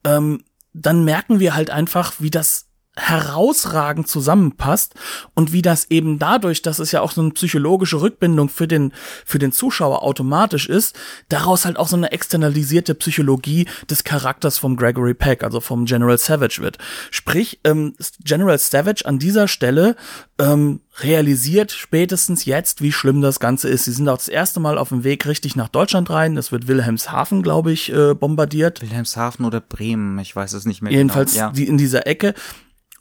ähm, 0.05 0.45
dann 0.75 1.05
merken 1.05 1.41
wir 1.41 1.55
halt 1.55 1.71
einfach, 1.71 2.15
wie 2.19 2.31
das 2.31 2.67
herausragend 2.95 4.07
zusammenpasst 4.07 4.95
und 5.35 5.53
wie 5.55 5.63
das 5.63 5.91
eben 5.91 6.19
dadurch, 6.19 6.61
dass 6.61 6.79
es 6.79 6.93
ja 6.93 7.01
auch 7.01 7.13
so 7.13 7.23
eine 7.23 7.31
psychologische 7.31 8.03
Rückbindung 8.03 8.51
für 8.51 8.69
den, 8.69 8.93
für 9.25 9.39
den 9.39 9.51
Zuschauer 9.51 10.03
automatisch 10.03 10.69
ist, 10.69 10.99
daraus 11.31 11.65
halt 11.65 11.79
auch 11.79 11.89
so 11.89 11.97
eine 11.97 12.13
externalisierte 12.13 12.95
Psychologie 12.95 13.67
des 13.89 14.05
Charakters 14.05 14.59
vom 14.59 14.77
Gregory 14.77 15.15
Peck, 15.15 15.43
also 15.43 15.61
vom 15.61 15.87
General 15.87 16.19
Savage 16.19 16.61
wird. 16.61 16.77
Sprich, 17.11 17.61
ähm, 17.65 17.95
General 18.21 18.59
Savage 18.59 19.07
an 19.07 19.19
dieser 19.19 19.49
Stelle 19.49 19.97
ähm, 20.39 20.81
realisiert 20.99 21.73
spätestens 21.73 22.45
jetzt, 22.45 22.83
wie 22.83 22.93
schlimm 22.93 23.23
das 23.23 23.41
Ganze 23.41 23.71
ist. 23.71 23.85
Sie 23.85 23.93
sind 23.93 24.07
auch 24.11 24.19
das 24.19 24.29
erste 24.29 24.61
Mal 24.61 24.77
auf 24.77 24.91
dem 24.91 25.03
Weg 25.03 25.27
richtig 25.27 25.57
nach 25.57 25.69
Deutschland 25.69 26.11
rein. 26.11 26.37
Es 26.37 26.53
wird 26.53 26.69
Wilhelmshaven, 26.69 27.43
glaube 27.43 27.73
ich, 27.73 27.91
äh, 27.91 28.13
bombardiert. 28.15 28.83
Wilhelmshaven 28.83 29.47
oder 29.47 29.63
Bremen, 29.63 30.19
ich 30.19 30.37
weiß 30.37 30.53
es 30.53 30.67
nicht 30.67 30.83
mehr. 30.83 30.93
Jedenfalls 30.93 31.33
genau. 31.33 31.47
ja. 31.47 31.53
die, 31.53 31.67
in 31.67 31.79
dieser 31.79 32.07
Ecke. 32.07 32.35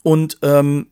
Und 0.02 0.38
ähm, 0.42 0.88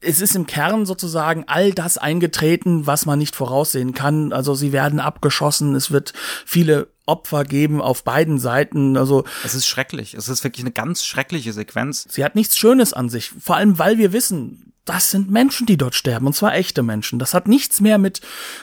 es 0.00 0.20
ist 0.20 0.36
im 0.36 0.46
Kern 0.46 0.86
sozusagen 0.86 1.44
all 1.46 1.72
das 1.72 1.98
eingetreten, 1.98 2.86
was 2.86 3.06
man 3.06 3.18
nicht 3.18 3.34
voraussehen 3.34 3.92
kann. 3.92 4.32
Also 4.32 4.54
sie 4.54 4.72
werden 4.72 5.00
abgeschossen, 5.00 5.74
es 5.74 5.90
wird 5.90 6.12
viele 6.44 6.88
Opfer 7.06 7.44
geben 7.44 7.80
auf 7.80 8.04
beiden 8.04 8.38
Seiten. 8.38 8.96
Also 8.96 9.24
es 9.44 9.54
ist 9.54 9.66
schrecklich. 9.66 10.14
Es 10.14 10.28
ist 10.28 10.44
wirklich 10.44 10.64
eine 10.64 10.72
ganz 10.72 11.04
schreckliche 11.04 11.52
Sequenz. 11.52 12.06
Sie 12.10 12.24
hat 12.24 12.34
nichts 12.34 12.58
Schönes 12.58 12.92
an 12.92 13.08
sich. 13.08 13.30
Vor 13.40 13.56
allem, 13.56 13.78
weil 13.78 13.98
wir 13.98 14.12
wissen, 14.12 14.65
das 14.86 15.10
sind 15.10 15.30
Menschen, 15.30 15.66
die 15.66 15.76
dort 15.76 15.94
sterben, 15.94 16.26
und 16.26 16.32
zwar 16.32 16.54
echte 16.54 16.82
Menschen. 16.82 17.18
Das 17.18 17.34
hat 17.34 17.48
nichts 17.48 17.80
mehr 17.80 17.98
mit 17.98 18.20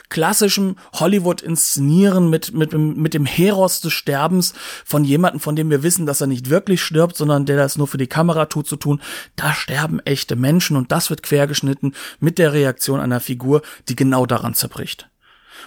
klassischem 0.10 0.78
Hollywood-Inszenieren, 0.94 2.30
mit, 2.30 2.54
mit, 2.54 2.74
mit 2.74 3.14
dem 3.14 3.26
Heros 3.26 3.82
des 3.82 3.94
Sterbens 3.94 4.54
von 4.86 5.04
jemandem, 5.04 5.42
von 5.42 5.56
dem 5.56 5.70
wir 5.70 5.84
wissen, 5.84 6.06
dass 6.06 6.22
er 6.22 6.28
nicht 6.28 6.50
wirklich 6.50 6.82
stirbt, 6.82 7.18
sondern 7.18 7.46
der 7.46 7.58
das 7.58 7.78
nur 7.78 7.88
für 7.88 7.98
die 7.98 8.08
Kamera 8.08 8.46
tut, 8.46 8.68
zu 8.68 8.78
tun. 8.78 9.02
Da 9.36 9.54
sterben 9.54 10.00
echte 10.00 10.36
Menschen 10.36 10.78
und 10.78 10.92
das 10.92 11.10
wird 11.10 11.24
quergeschnitten 11.24 11.94
mit 12.20 12.40
der 12.40 12.54
Reaktion 12.54 13.02
einer 13.02 13.20
Figur, 13.20 13.62
die 13.90 13.96
genau 13.96 14.26
daran 14.26 14.54
zerbricht. 14.54 15.10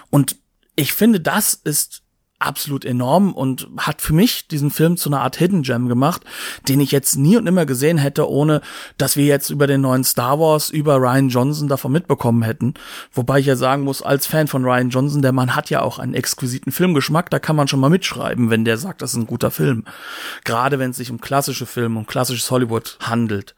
Und 0.09 0.37
ich 0.75 0.93
finde, 0.93 1.19
das 1.19 1.53
ist 1.53 2.01
absolut 2.39 2.85
enorm 2.85 3.33
und 3.33 3.67
hat 3.77 4.01
für 4.01 4.13
mich 4.13 4.47
diesen 4.47 4.69
Film 4.69 4.97
zu 4.97 5.09
einer 5.09 5.21
Art 5.21 5.37
Hidden 5.37 5.63
Gem 5.63 5.87
gemacht, 5.87 6.23
den 6.67 6.79
ich 6.79 6.91
jetzt 6.91 7.15
nie 7.15 7.35
und 7.35 7.45
nimmer 7.45 7.65
gesehen 7.65 7.97
hätte, 7.97 8.29
ohne 8.29 8.61
dass 8.97 9.15
wir 9.15 9.25
jetzt 9.25 9.49
über 9.49 9.65
den 9.65 9.81
neuen 9.81 10.03
Star 10.03 10.39
Wars, 10.39 10.69
über 10.69 10.97
Ryan 10.97 11.29
Johnson 11.29 11.67
davon 11.67 11.91
mitbekommen 11.91 12.43
hätten. 12.43 12.75
Wobei 13.11 13.39
ich 13.39 13.47
ja 13.47 13.55
sagen 13.55 13.83
muss, 13.83 14.01
als 14.01 14.27
Fan 14.27 14.47
von 14.47 14.63
Ryan 14.63 14.89
Johnson, 14.89 15.21
der 15.21 15.31
Mann 15.31 15.55
hat 15.55 15.69
ja 15.69 15.81
auch 15.81 15.97
einen 15.97 16.13
exquisiten 16.13 16.71
Filmgeschmack, 16.71 17.29
da 17.29 17.39
kann 17.39 17.55
man 17.55 17.67
schon 17.67 17.79
mal 17.79 17.89
mitschreiben, 17.89 18.49
wenn 18.49 18.65
der 18.65 18.77
sagt, 18.77 19.01
das 19.01 19.11
ist 19.11 19.17
ein 19.17 19.27
guter 19.27 19.51
Film. 19.51 19.85
Gerade 20.43 20.77
wenn 20.77 20.91
es 20.91 20.97
sich 20.97 21.09
um 21.09 21.19
klassische 21.19 21.65
Filme, 21.65 21.99
um 21.99 22.05
klassisches 22.05 22.51
Hollywood 22.51 22.97
handelt. 23.01 23.55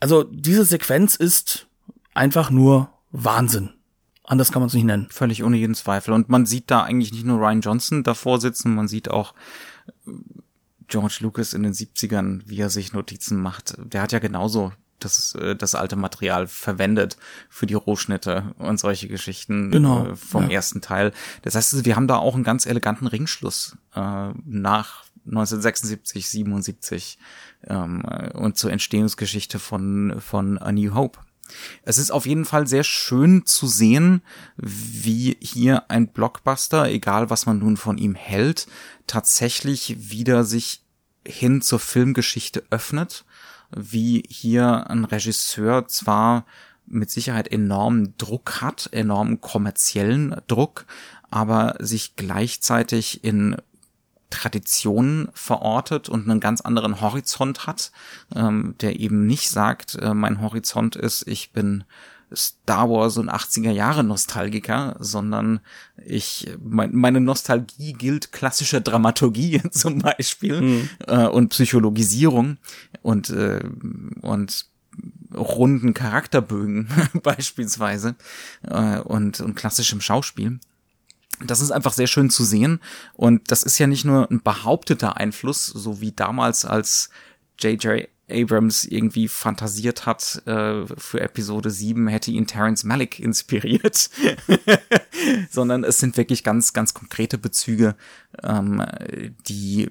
Also 0.00 0.24
diese 0.24 0.64
Sequenz 0.64 1.14
ist 1.14 1.66
einfach 2.14 2.50
nur 2.50 2.90
Wahnsinn. 3.12 3.75
Anders 4.26 4.50
kann 4.52 4.60
man 4.60 4.66
es 4.66 4.74
nicht 4.74 4.84
nennen. 4.84 5.06
Völlig 5.10 5.44
ohne 5.44 5.56
jeden 5.56 5.74
Zweifel. 5.74 6.12
Und 6.12 6.28
man 6.28 6.46
sieht 6.46 6.70
da 6.70 6.82
eigentlich 6.82 7.12
nicht 7.12 7.24
nur 7.24 7.38
Ryan 7.38 7.60
Johnson 7.60 8.02
davor 8.02 8.40
sitzen, 8.40 8.74
man 8.74 8.88
sieht 8.88 9.08
auch 9.10 9.34
äh, 10.06 10.10
George 10.88 11.18
Lucas 11.20 11.52
in 11.52 11.62
den 11.62 11.72
70ern, 11.72 12.42
wie 12.46 12.60
er 12.60 12.70
sich 12.70 12.92
Notizen 12.92 13.40
macht. 13.40 13.76
Der 13.78 14.02
hat 14.02 14.12
ja 14.12 14.18
genauso 14.18 14.72
das, 14.98 15.34
äh, 15.34 15.54
das 15.56 15.74
alte 15.74 15.96
Material 15.96 16.46
verwendet 16.46 17.16
für 17.48 17.66
die 17.66 17.74
Rohschnitte 17.74 18.54
und 18.58 18.80
solche 18.80 19.08
Geschichten 19.08 19.70
genau, 19.70 20.08
äh, 20.08 20.16
vom 20.16 20.44
ja. 20.44 20.56
ersten 20.56 20.80
Teil. 20.80 21.12
Das 21.42 21.54
heißt, 21.54 21.84
wir 21.84 21.96
haben 21.96 22.08
da 22.08 22.16
auch 22.16 22.34
einen 22.34 22.44
ganz 22.44 22.66
eleganten 22.66 23.06
Ringschluss 23.06 23.76
äh, 23.94 24.30
nach 24.44 25.04
1976, 25.26 26.28
77 26.28 27.18
ähm, 27.66 28.02
und 28.34 28.56
zur 28.56 28.70
Entstehungsgeschichte 28.70 29.58
von, 29.58 30.16
von 30.20 30.58
A 30.58 30.72
New 30.72 30.94
Hope. 30.94 31.18
Es 31.82 31.98
ist 31.98 32.10
auf 32.10 32.26
jeden 32.26 32.44
Fall 32.44 32.66
sehr 32.66 32.84
schön 32.84 33.46
zu 33.46 33.66
sehen, 33.66 34.22
wie 34.56 35.36
hier 35.40 35.90
ein 35.90 36.08
Blockbuster, 36.08 36.90
egal 36.90 37.30
was 37.30 37.46
man 37.46 37.58
nun 37.58 37.76
von 37.76 37.98
ihm 37.98 38.14
hält, 38.14 38.66
tatsächlich 39.06 40.10
wieder 40.10 40.44
sich 40.44 40.82
hin 41.26 41.62
zur 41.62 41.80
Filmgeschichte 41.80 42.64
öffnet, 42.70 43.24
wie 43.74 44.22
hier 44.28 44.88
ein 44.90 45.04
Regisseur 45.04 45.88
zwar 45.88 46.46
mit 46.86 47.10
Sicherheit 47.10 47.48
enormen 47.48 48.14
Druck 48.16 48.60
hat, 48.60 48.88
enormen 48.92 49.40
kommerziellen 49.40 50.36
Druck, 50.46 50.86
aber 51.30 51.74
sich 51.80 52.14
gleichzeitig 52.16 53.24
in 53.24 53.56
Traditionen 54.30 55.28
verortet 55.34 56.08
und 56.08 56.28
einen 56.28 56.40
ganz 56.40 56.60
anderen 56.60 57.00
Horizont 57.00 57.66
hat, 57.66 57.92
ähm, 58.34 58.74
der 58.80 58.98
eben 58.98 59.26
nicht 59.26 59.50
sagt, 59.50 59.96
äh, 59.96 60.14
mein 60.14 60.40
Horizont 60.40 60.96
ist, 60.96 61.26
ich 61.28 61.52
bin 61.52 61.84
Star 62.34 62.90
Wars 62.90 63.18
und 63.18 63.30
80er 63.30 63.70
Jahre 63.70 64.02
Nostalgiker, 64.02 64.96
sondern 64.98 65.60
ich 66.04 66.48
mein, 66.62 66.94
meine 66.94 67.20
Nostalgie 67.20 67.92
gilt 67.92 68.32
klassischer 68.32 68.80
Dramaturgie 68.80 69.62
zum 69.70 70.00
Beispiel 70.00 70.60
mhm. 70.60 70.88
äh, 71.06 71.26
und 71.26 71.50
Psychologisierung 71.50 72.58
und 73.02 73.30
äh, 73.30 73.60
und 74.22 74.66
runden 75.34 75.94
Charakterbögen 75.94 76.88
beispielsweise 77.22 78.16
äh, 78.62 78.98
und 78.98 79.40
und 79.40 79.54
klassischem 79.54 80.00
Schauspiel 80.00 80.58
das 81.44 81.60
ist 81.60 81.70
einfach 81.70 81.92
sehr 81.92 82.06
schön 82.06 82.30
zu 82.30 82.44
sehen. 82.44 82.80
Und 83.14 83.50
das 83.50 83.62
ist 83.62 83.78
ja 83.78 83.86
nicht 83.86 84.04
nur 84.04 84.30
ein 84.30 84.42
behaupteter 84.42 85.16
Einfluss, 85.16 85.66
so 85.66 86.00
wie 86.00 86.12
damals, 86.12 86.64
als 86.64 87.10
J.J. 87.58 88.08
Abrams 88.28 88.84
irgendwie 88.84 89.28
fantasiert 89.28 90.04
hat, 90.06 90.42
äh, 90.46 90.84
für 90.96 91.20
Episode 91.20 91.70
7 91.70 92.08
hätte 92.08 92.30
ihn 92.30 92.46
Terence 92.46 92.84
Malick 92.84 93.18
inspiriert, 93.20 94.10
sondern 95.50 95.84
es 95.84 95.98
sind 95.98 96.16
wirklich 96.16 96.42
ganz, 96.42 96.72
ganz 96.72 96.92
konkrete 96.92 97.38
Bezüge, 97.38 97.94
ähm, 98.42 98.84
die 99.46 99.90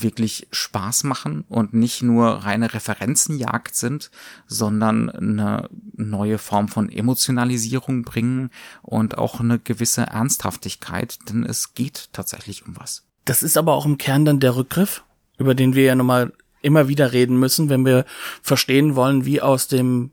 wirklich 0.00 0.46
Spaß 0.52 1.04
machen 1.04 1.44
und 1.48 1.74
nicht 1.74 2.02
nur 2.02 2.26
reine 2.28 2.72
Referenzenjagd 2.72 3.74
sind, 3.74 4.10
sondern 4.46 5.10
eine 5.10 5.68
neue 5.96 6.38
Form 6.38 6.68
von 6.68 6.88
Emotionalisierung 6.88 8.02
bringen 8.02 8.50
und 8.82 9.18
auch 9.18 9.40
eine 9.40 9.58
gewisse 9.58 10.02
Ernsthaftigkeit, 10.02 11.18
denn 11.28 11.44
es 11.44 11.74
geht 11.74 12.10
tatsächlich 12.12 12.66
um 12.66 12.76
was. 12.78 13.04
Das 13.24 13.42
ist 13.42 13.56
aber 13.56 13.74
auch 13.74 13.86
im 13.86 13.98
Kern 13.98 14.24
dann 14.24 14.40
der 14.40 14.56
Rückgriff, 14.56 15.04
über 15.38 15.54
den 15.54 15.74
wir 15.74 15.84
ja 15.84 15.94
nochmal 15.94 16.32
immer 16.60 16.88
wieder 16.88 17.12
reden 17.12 17.38
müssen, 17.38 17.68
wenn 17.68 17.84
wir 17.84 18.04
verstehen 18.42 18.94
wollen, 18.94 19.24
wie 19.24 19.40
aus 19.40 19.68
dem 19.68 20.12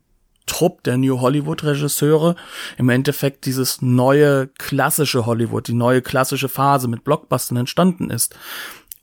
Trupp 0.50 0.84
der 0.84 0.98
New 0.98 1.22
Hollywood 1.22 1.64
Regisseure 1.64 2.36
im 2.78 2.90
Endeffekt 2.90 3.46
dieses 3.46 3.82
neue 3.82 4.48
klassische 4.58 5.26
Hollywood, 5.26 5.68
die 5.68 5.74
neue 5.74 6.02
klassische 6.02 6.50
Phase 6.50 6.88
mit 6.88 7.04
Blockbustern 7.04 7.58
entstanden 7.58 8.10
ist. 8.10 8.36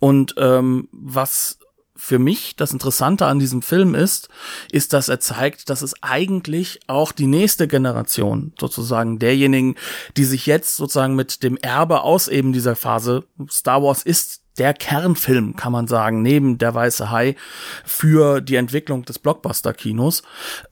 Und 0.00 0.34
ähm, 0.38 0.88
was 0.92 1.58
für 1.96 2.18
mich 2.18 2.56
das 2.56 2.72
Interessante 2.72 3.26
an 3.26 3.38
diesem 3.38 3.62
Film 3.62 3.94
ist, 3.94 4.28
ist, 4.70 4.92
dass 4.92 5.08
er 5.08 5.18
zeigt, 5.18 5.70
dass 5.70 5.82
es 5.82 5.94
eigentlich 6.02 6.80
auch 6.86 7.12
die 7.12 7.26
nächste 7.26 7.66
Generation, 7.66 8.52
sozusagen 8.60 9.18
derjenigen, 9.18 9.76
die 10.16 10.24
sich 10.24 10.46
jetzt 10.46 10.76
sozusagen 10.76 11.14
mit 11.14 11.42
dem 11.42 11.56
Erbe 11.56 12.02
aus 12.02 12.28
eben 12.28 12.52
dieser 12.52 12.76
Phase, 12.76 13.24
Star 13.50 13.82
Wars 13.82 14.02
ist 14.02 14.42
der 14.58 14.74
Kernfilm, 14.74 15.56
kann 15.56 15.72
man 15.72 15.86
sagen, 15.86 16.22
neben 16.22 16.58
der 16.58 16.74
Weiße 16.74 17.10
Hai 17.10 17.36
für 17.84 18.40
die 18.40 18.56
Entwicklung 18.56 19.04
des 19.04 19.18
Blockbuster-Kinos, 19.18 20.22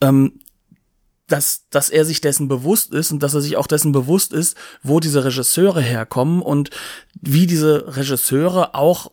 ähm, 0.01 0.41
dass, 1.27 1.69
dass 1.71 1.89
er 1.89 2.05
sich 2.05 2.21
dessen 2.21 2.49
bewusst 2.49 2.93
ist 2.93 3.11
und 3.11 3.23
dass 3.23 3.35
er 3.35 3.41
sich 3.41 3.57
auch 3.57 3.67
dessen 3.67 3.93
bewusst 3.93 4.33
ist, 4.33 4.57
wo 4.83 5.01
diese 5.01 5.25
Regisseure 5.25 5.81
herkommen 5.81 6.43
und 6.43 6.71
wie 7.21 7.47
diese 7.47 7.97
Regisseure 7.97 8.75
auch 8.75 9.11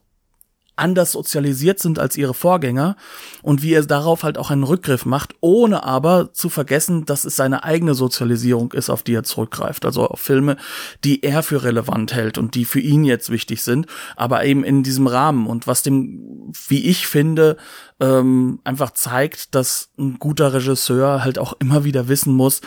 anders 0.81 1.11
sozialisiert 1.11 1.79
sind 1.79 1.99
als 1.99 2.17
ihre 2.17 2.33
Vorgänger 2.33 2.95
und 3.41 3.61
wie 3.61 3.73
er 3.73 3.85
darauf 3.85 4.23
halt 4.23 4.37
auch 4.37 4.51
einen 4.51 4.63
Rückgriff 4.63 5.05
macht, 5.05 5.35
ohne 5.39 5.83
aber 5.83 6.33
zu 6.33 6.49
vergessen, 6.49 7.05
dass 7.05 7.23
es 7.23 7.35
seine 7.35 7.63
eigene 7.63 7.93
Sozialisierung 7.93 8.73
ist, 8.73 8.89
auf 8.89 9.03
die 9.03 9.13
er 9.13 9.23
zurückgreift. 9.23 9.85
Also 9.85 10.07
auf 10.07 10.19
Filme, 10.19 10.57
die 11.03 11.23
er 11.23 11.43
für 11.43 11.63
relevant 11.63 12.13
hält 12.13 12.37
und 12.37 12.55
die 12.55 12.65
für 12.65 12.79
ihn 12.79 13.03
jetzt 13.03 13.29
wichtig 13.29 13.63
sind, 13.63 13.85
aber 14.15 14.43
eben 14.43 14.63
in 14.63 14.83
diesem 14.83 15.07
Rahmen 15.07 15.47
und 15.47 15.67
was 15.67 15.83
dem, 15.83 16.51
wie 16.67 16.85
ich 16.85 17.07
finde, 17.07 17.57
ähm, 17.99 18.59
einfach 18.63 18.91
zeigt, 18.91 19.55
dass 19.55 19.91
ein 19.97 20.17
guter 20.19 20.53
Regisseur 20.53 21.23
halt 21.23 21.37
auch 21.39 21.53
immer 21.59 21.83
wieder 21.83 22.07
wissen 22.07 22.33
muss, 22.33 22.61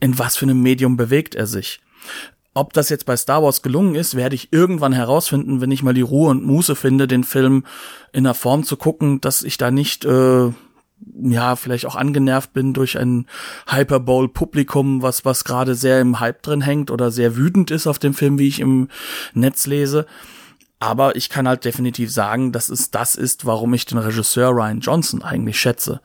in 0.00 0.18
was 0.18 0.36
für 0.36 0.46
einem 0.46 0.62
Medium 0.62 0.96
bewegt 0.96 1.34
er 1.34 1.46
sich. 1.46 1.80
Ob 2.54 2.72
das 2.72 2.88
jetzt 2.88 3.06
bei 3.06 3.16
Star 3.16 3.42
Wars 3.42 3.62
gelungen 3.62 3.94
ist, 3.94 4.16
werde 4.16 4.34
ich 4.34 4.52
irgendwann 4.52 4.92
herausfinden, 4.92 5.60
wenn 5.60 5.70
ich 5.70 5.82
mal 5.82 5.94
die 5.94 6.00
Ruhe 6.00 6.30
und 6.30 6.44
Muße 6.44 6.74
finde, 6.74 7.06
den 7.06 7.24
Film 7.24 7.64
in 8.12 8.26
einer 8.26 8.34
Form 8.34 8.64
zu 8.64 8.76
gucken, 8.76 9.20
dass 9.20 9.42
ich 9.42 9.58
da 9.58 9.70
nicht 9.70 10.04
äh, 10.04 10.50
ja, 11.20 11.56
vielleicht 11.56 11.86
auch 11.86 11.96
angenervt 11.96 12.52
bin 12.52 12.74
durch 12.74 12.98
ein 12.98 13.26
Hyperbole-Publikum, 13.68 15.02
was, 15.02 15.24
was 15.24 15.44
gerade 15.44 15.74
sehr 15.74 16.00
im 16.00 16.20
Hype 16.20 16.42
drin 16.42 16.60
hängt 16.60 16.90
oder 16.90 17.10
sehr 17.10 17.36
wütend 17.36 17.70
ist 17.70 17.86
auf 17.86 17.98
dem 17.98 18.14
Film, 18.14 18.38
wie 18.38 18.48
ich 18.48 18.60
im 18.60 18.88
Netz 19.34 19.66
lese. 19.66 20.06
Aber 20.80 21.16
ich 21.16 21.28
kann 21.28 21.48
halt 21.48 21.64
definitiv 21.64 22.12
sagen, 22.12 22.52
dass 22.52 22.68
es 22.68 22.90
das 22.90 23.16
ist, 23.16 23.46
warum 23.46 23.74
ich 23.74 23.86
den 23.86 23.98
Regisseur 23.98 24.50
Ryan 24.50 24.80
Johnson 24.80 25.22
eigentlich 25.22 25.58
schätze. 25.58 26.00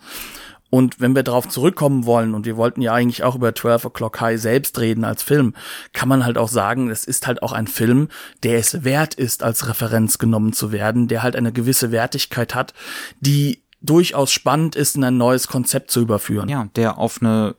Und 0.74 1.00
wenn 1.00 1.14
wir 1.14 1.22
darauf 1.22 1.48
zurückkommen 1.48 2.08
wollen, 2.08 2.34
und 2.34 2.48
wir 2.48 2.58
wollten 2.58 2.82
ja 2.82 2.94
eigentlich 2.94 3.24
auch 3.24 3.36
über 3.36 3.54
12 3.54 3.86
O'Clock 3.86 4.20
High 4.20 4.42
selbst 4.42 4.80
reden 4.80 5.04
als 5.04 5.22
Film, 5.22 5.54
kann 5.92 6.10
man 6.10 6.26
halt 6.26 6.36
auch 6.36 6.48
sagen, 6.48 6.90
es 6.90 7.06
ist 7.06 7.28
halt 7.28 7.44
auch 7.44 7.52
ein 7.52 7.68
Film, 7.68 8.08
der 8.42 8.58
es 8.58 8.84
wert 8.84 9.14
ist, 9.14 9.44
als 9.44 9.68
Referenz 9.68 10.18
genommen 10.18 10.52
zu 10.52 10.72
werden, 10.72 11.08
der 11.08 11.22
halt 11.22 11.36
eine 11.36 11.54
gewisse 11.54 11.92
Wertigkeit 11.92 12.56
hat, 12.56 12.74
die 13.20 13.62
durchaus 13.82 14.32
spannend 14.32 14.76
ist, 14.76 14.96
in 14.96 15.04
ein 15.04 15.16
neues 15.16 15.48
Konzept 15.48 15.92
zu 15.92 16.02
überführen. 16.02 16.50
Ja, 16.50 16.68
der 16.76 16.98
auf 16.98 17.22
eine 17.22 17.54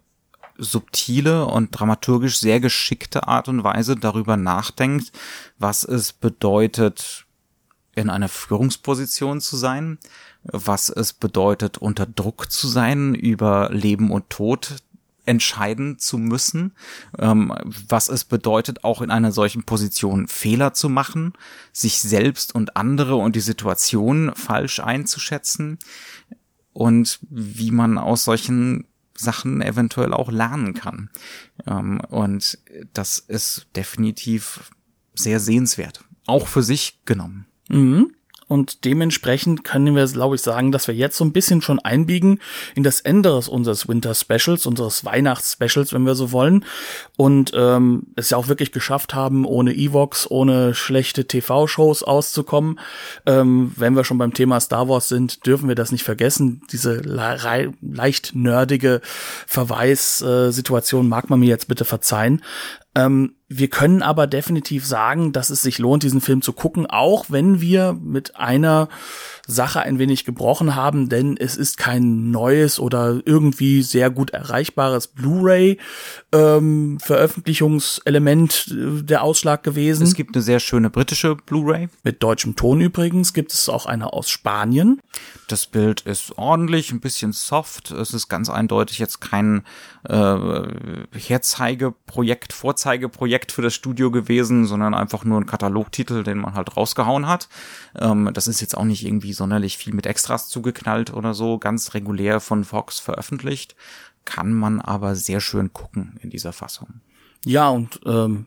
subtile 0.58 1.46
und 1.46 1.70
dramaturgisch 1.70 2.40
sehr 2.40 2.58
geschickte 2.58 3.28
Art 3.28 3.46
und 3.46 3.62
Weise 3.62 3.94
darüber 3.94 4.36
nachdenkt, 4.36 5.12
was 5.56 5.84
es 5.84 6.12
bedeutet, 6.12 7.26
in 7.94 8.10
einer 8.10 8.28
Führungsposition 8.28 9.40
zu 9.40 9.56
sein, 9.56 9.98
was 10.44 10.90
es 10.90 11.12
bedeutet, 11.12 11.78
unter 11.78 12.06
Druck 12.06 12.50
zu 12.50 12.68
sein, 12.68 13.14
über 13.14 13.70
Leben 13.72 14.10
und 14.10 14.30
Tod 14.30 14.76
entscheiden 15.26 15.98
zu 15.98 16.18
müssen, 16.18 16.72
ähm, 17.18 17.52
was 17.64 18.08
es 18.08 18.24
bedeutet, 18.24 18.84
auch 18.84 19.00
in 19.00 19.10
einer 19.10 19.32
solchen 19.32 19.64
Position 19.64 20.28
Fehler 20.28 20.74
zu 20.74 20.88
machen, 20.88 21.32
sich 21.72 22.00
selbst 22.00 22.54
und 22.54 22.76
andere 22.76 23.16
und 23.16 23.34
die 23.36 23.40
Situation 23.40 24.32
falsch 24.34 24.80
einzuschätzen 24.80 25.78
und 26.72 27.20
wie 27.30 27.70
man 27.70 27.96
aus 27.98 28.24
solchen 28.24 28.86
Sachen 29.16 29.62
eventuell 29.62 30.12
auch 30.12 30.30
lernen 30.30 30.74
kann. 30.74 31.08
Ähm, 31.66 32.00
und 32.10 32.58
das 32.92 33.18
ist 33.18 33.68
definitiv 33.76 34.70
sehr 35.14 35.40
sehenswert, 35.40 36.04
auch 36.26 36.48
für 36.48 36.62
sich 36.62 37.00
genommen. 37.04 37.46
Mhm. 37.68 38.12
Und 38.48 38.84
dementsprechend 38.84 39.64
können 39.64 39.94
wir, 39.94 40.06
glaube 40.06 40.34
ich, 40.34 40.42
sagen, 40.42 40.72
dass 40.72 40.86
wir 40.86 40.94
jetzt 40.94 41.16
so 41.16 41.24
ein 41.24 41.32
bisschen 41.32 41.62
schon 41.62 41.78
einbiegen 41.78 42.40
in 42.74 42.82
das 42.82 43.00
Ende 43.00 43.34
unseres 43.34 43.88
Winter 43.88 44.14
Specials, 44.14 44.66
unseres 44.66 45.04
Weihnachts 45.04 45.52
Specials, 45.52 45.92
wenn 45.92 46.04
wir 46.04 46.14
so 46.14 46.32
wollen. 46.32 46.64
Und 47.16 47.52
ähm, 47.54 48.08
es 48.16 48.30
ja 48.30 48.36
auch 48.36 48.48
wirklich 48.48 48.72
geschafft 48.72 49.14
haben, 49.14 49.44
ohne 49.44 49.74
Evox, 49.74 50.30
ohne 50.30 50.74
schlechte 50.74 51.26
TV-Shows 51.26 52.02
auszukommen. 52.02 52.78
Ähm, 53.26 53.72
wenn 53.76 53.96
wir 53.96 54.04
schon 54.04 54.18
beim 54.18 54.34
Thema 54.34 54.60
Star 54.60 54.88
Wars 54.88 55.08
sind, 55.08 55.46
dürfen 55.46 55.68
wir 55.68 55.74
das 55.74 55.92
nicht 55.92 56.04
vergessen. 56.04 56.62
Diese 56.70 56.96
le 56.96 57.72
leicht 57.80 58.34
nerdige 58.34 59.00
Verweissituation 59.46 61.08
mag 61.08 61.30
man 61.30 61.40
mir 61.40 61.48
jetzt 61.48 61.68
bitte 61.68 61.84
verzeihen. 61.84 62.42
Ähm, 62.94 63.34
wir 63.48 63.68
können 63.68 64.02
aber 64.02 64.26
definitiv 64.26 64.86
sagen, 64.86 65.32
dass 65.32 65.50
es 65.50 65.62
sich 65.62 65.78
lohnt, 65.78 66.02
diesen 66.02 66.20
Film 66.20 66.42
zu 66.42 66.52
gucken, 66.52 66.86
auch 66.86 67.26
wenn 67.28 67.60
wir 67.60 67.92
mit 67.92 68.36
einer 68.36 68.88
Sache 69.46 69.80
ein 69.80 69.98
wenig 69.98 70.24
gebrochen 70.24 70.74
haben, 70.74 71.08
denn 71.08 71.36
es 71.36 71.56
ist 71.56 71.76
kein 71.76 72.30
neues 72.30 72.80
oder 72.80 73.20
irgendwie 73.24 73.82
sehr 73.82 74.10
gut 74.10 74.30
erreichbares 74.30 75.08
Blu-ray 75.08 75.78
ähm, 76.32 76.98
Veröffentlichungselement 77.00 78.68
äh, 78.70 79.02
der 79.02 79.22
Ausschlag 79.22 79.62
gewesen. 79.62 80.04
Es 80.04 80.14
gibt 80.14 80.34
eine 80.34 80.42
sehr 80.42 80.60
schöne 80.60 80.88
britische 80.88 81.36
Blu-ray. 81.36 81.88
Mit 82.02 82.22
deutschem 82.22 82.56
Ton 82.56 82.80
übrigens 82.80 83.34
gibt 83.34 83.52
es 83.52 83.68
auch 83.68 83.84
eine 83.84 84.12
aus 84.12 84.30
Spanien. 84.30 85.00
Das 85.48 85.66
Bild 85.66 86.00
ist 86.02 86.38
ordentlich, 86.38 86.90
ein 86.90 87.00
bisschen 87.00 87.32
soft. 87.32 87.90
Es 87.90 88.14
ist 88.14 88.28
ganz 88.28 88.48
eindeutig 88.48 88.98
jetzt 88.98 89.20
kein 89.20 89.62
äh, 90.08 90.36
Herzeigeprojekt, 91.12 92.54
Vorzeigeprojekt 92.54 93.52
für 93.52 93.60
das 93.60 93.74
Studio 93.74 94.10
gewesen, 94.10 94.66
sondern 94.66 94.94
einfach 94.94 95.24
nur 95.24 95.38
ein 95.38 95.46
Katalogtitel, 95.46 96.22
den 96.22 96.38
man 96.38 96.54
halt 96.54 96.76
rausgehauen 96.76 97.26
hat. 97.26 97.48
Ähm, 97.98 98.30
das 98.32 98.48
ist 98.48 98.60
jetzt 98.62 98.76
auch 98.76 98.84
nicht 98.84 99.04
irgendwie 99.04 99.33
sonderlich 99.34 99.76
viel 99.76 99.94
mit 99.94 100.06
Extras 100.06 100.48
zugeknallt 100.48 101.12
oder 101.12 101.34
so, 101.34 101.58
ganz 101.58 101.94
regulär 101.94 102.40
von 102.40 102.64
Fox 102.64 103.00
veröffentlicht. 103.00 103.74
kann 104.24 104.54
man 104.54 104.80
aber 104.80 105.16
sehr 105.16 105.40
schön 105.40 105.72
gucken 105.74 106.18
in 106.22 106.30
dieser 106.30 106.54
Fassung. 106.54 107.00
Ja, 107.44 107.68
und 107.68 108.00
ähm, 108.06 108.46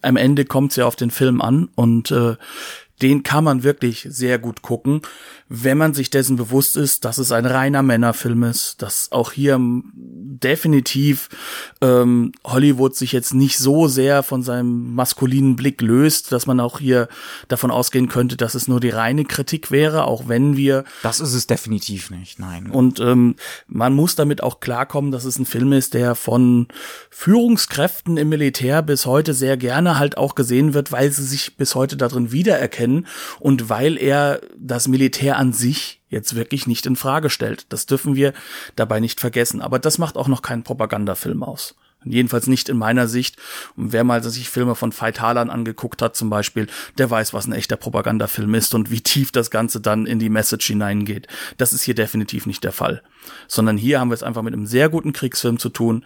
am 0.00 0.16
Ende 0.16 0.44
kommt's 0.44 0.76
ja 0.76 0.86
auf 0.86 0.94
den 0.94 1.10
Film 1.10 1.40
an 1.40 1.68
und 1.74 2.10
äh, 2.12 2.36
den 3.02 3.22
kann 3.22 3.44
man 3.44 3.62
wirklich 3.62 4.06
sehr 4.10 4.38
gut 4.38 4.62
gucken, 4.62 5.02
wenn 5.48 5.78
man 5.78 5.94
sich 5.94 6.10
dessen 6.10 6.36
bewusst 6.36 6.76
ist, 6.76 7.04
dass 7.04 7.18
es 7.18 7.32
ein 7.32 7.46
reiner 7.46 7.82
Männerfilm 7.82 8.42
ist, 8.44 8.82
dass 8.82 9.12
auch 9.12 9.32
hier 9.32 9.58
definitiv 10.42 11.28
ähm, 11.80 12.32
Hollywood 12.44 12.96
sich 12.96 13.12
jetzt 13.12 13.34
nicht 13.34 13.58
so 13.58 13.88
sehr 13.88 14.22
von 14.22 14.42
seinem 14.42 14.94
maskulinen 14.94 15.56
Blick 15.56 15.80
löst, 15.80 16.32
dass 16.32 16.46
man 16.46 16.60
auch 16.60 16.78
hier 16.78 17.08
davon 17.48 17.70
ausgehen 17.70 18.08
könnte, 18.08 18.36
dass 18.36 18.54
es 18.54 18.68
nur 18.68 18.80
die 18.80 18.90
reine 18.90 19.24
Kritik 19.24 19.70
wäre, 19.70 20.04
auch 20.04 20.28
wenn 20.28 20.56
wir. 20.56 20.84
Das 21.02 21.20
ist 21.20 21.34
es 21.34 21.46
definitiv 21.46 22.10
nicht, 22.10 22.38
nein. 22.38 22.70
Und 22.70 23.00
ähm, 23.00 23.36
man 23.66 23.94
muss 23.94 24.14
damit 24.14 24.42
auch 24.42 24.60
klarkommen, 24.60 25.10
dass 25.10 25.24
es 25.24 25.38
ein 25.38 25.46
Film 25.46 25.72
ist, 25.72 25.94
der 25.94 26.14
von 26.14 26.68
Führungskräften 27.10 28.16
im 28.16 28.28
Militär 28.28 28.82
bis 28.82 29.06
heute 29.06 29.34
sehr 29.34 29.56
gerne 29.56 29.98
halt 29.98 30.16
auch 30.16 30.34
gesehen 30.34 30.74
wird, 30.74 30.92
weil 30.92 31.10
sie 31.10 31.24
sich 31.24 31.56
bis 31.56 31.74
heute 31.74 31.96
darin 31.96 32.32
wiedererkennen 32.32 33.06
und 33.40 33.68
weil 33.68 33.96
er 33.98 34.40
das 34.56 34.88
Militär 34.88 35.36
an 35.36 35.52
sich 35.52 35.98
jetzt 36.08 36.34
wirklich 36.34 36.66
nicht 36.66 36.86
in 36.86 36.96
Frage 36.96 37.30
stellt. 37.30 37.66
Das 37.72 37.86
dürfen 37.86 38.14
wir 38.14 38.32
dabei 38.76 39.00
nicht 39.00 39.20
vergessen. 39.20 39.60
Aber 39.60 39.78
das 39.78 39.98
macht 39.98 40.16
auch 40.16 40.28
noch 40.28 40.42
keinen 40.42 40.62
Propagandafilm 40.62 41.42
aus. 41.42 41.74
Jedenfalls 42.04 42.46
nicht 42.46 42.68
in 42.68 42.78
meiner 42.78 43.08
Sicht. 43.08 43.36
Und 43.76 43.92
wer 43.92 44.04
mal 44.04 44.22
sich 44.22 44.48
Filme 44.48 44.74
von 44.74 44.92
Veit 44.92 45.20
Harlan 45.20 45.50
angeguckt 45.50 46.00
hat 46.00 46.14
zum 46.14 46.30
Beispiel, 46.30 46.68
der 46.96 47.10
weiß, 47.10 47.34
was 47.34 47.46
ein 47.46 47.52
echter 47.52 47.76
Propagandafilm 47.76 48.54
ist 48.54 48.74
und 48.74 48.90
wie 48.90 49.00
tief 49.00 49.32
das 49.32 49.50
Ganze 49.50 49.80
dann 49.80 50.06
in 50.06 50.18
die 50.18 50.28
Message 50.28 50.68
hineingeht. 50.68 51.26
Das 51.56 51.72
ist 51.72 51.82
hier 51.82 51.94
definitiv 51.94 52.46
nicht 52.46 52.62
der 52.62 52.72
Fall. 52.72 53.02
Sondern 53.48 53.76
hier 53.76 53.98
haben 53.98 54.10
wir 54.10 54.14
es 54.14 54.22
einfach 54.22 54.42
mit 54.42 54.54
einem 54.54 54.66
sehr 54.66 54.88
guten 54.88 55.12
Kriegsfilm 55.12 55.58
zu 55.58 55.70
tun, 55.70 56.04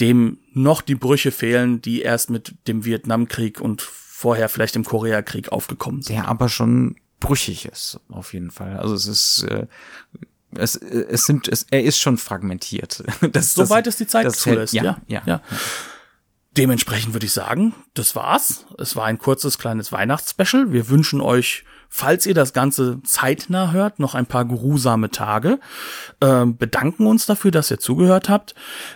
dem 0.00 0.38
noch 0.52 0.80
die 0.80 0.94
Brüche 0.94 1.32
fehlen, 1.32 1.82
die 1.82 2.02
erst 2.02 2.30
mit 2.30 2.54
dem 2.68 2.84
Vietnamkrieg 2.84 3.60
und 3.60 3.82
vorher 3.82 4.48
vielleicht 4.48 4.76
im 4.76 4.84
Koreakrieg 4.84 5.50
aufgekommen 5.50 6.02
sind. 6.02 6.14
Der 6.14 6.28
aber 6.28 6.48
schon 6.48 6.96
brüchig 7.22 7.66
ist, 7.66 8.00
auf 8.10 8.34
jeden 8.34 8.50
Fall. 8.50 8.76
Also 8.76 8.94
es 8.94 9.06
ist, 9.06 9.44
äh, 9.44 9.66
es, 10.54 10.76
es 10.76 11.24
sind, 11.24 11.48
es, 11.48 11.66
er 11.70 11.82
ist 11.82 11.98
schon 11.98 12.18
fragmentiert. 12.18 13.02
Das, 13.32 13.54
Soweit 13.54 13.86
es 13.86 13.96
die 13.96 14.06
Zeit 14.06 14.26
das 14.26 14.38
zulässt, 14.38 14.74
ja, 14.74 14.82
ja, 14.84 14.98
ja. 15.06 15.22
ja. 15.26 15.42
Dementsprechend 16.56 17.14
würde 17.14 17.24
ich 17.24 17.32
sagen, 17.32 17.74
das 17.94 18.14
war's. 18.14 18.66
Es 18.78 18.94
war 18.94 19.06
ein 19.06 19.18
kurzes 19.18 19.58
kleines 19.58 19.90
Weihnachtsspecial. 19.90 20.72
Wir 20.72 20.90
wünschen 20.90 21.22
euch 21.22 21.64
Falls 21.94 22.24
ihr 22.24 22.32
das 22.32 22.54
Ganze 22.54 23.02
zeitnah 23.04 23.70
hört, 23.70 23.98
noch 23.98 24.14
ein 24.14 24.24
paar 24.24 24.46
geruhsame 24.46 25.10
Tage. 25.10 25.60
Äh, 26.20 26.46
bedanken 26.46 27.06
uns 27.06 27.26
dafür, 27.26 27.50
dass 27.50 27.70
ihr 27.70 27.80
zugehört 27.80 28.30
habt. 28.30 28.54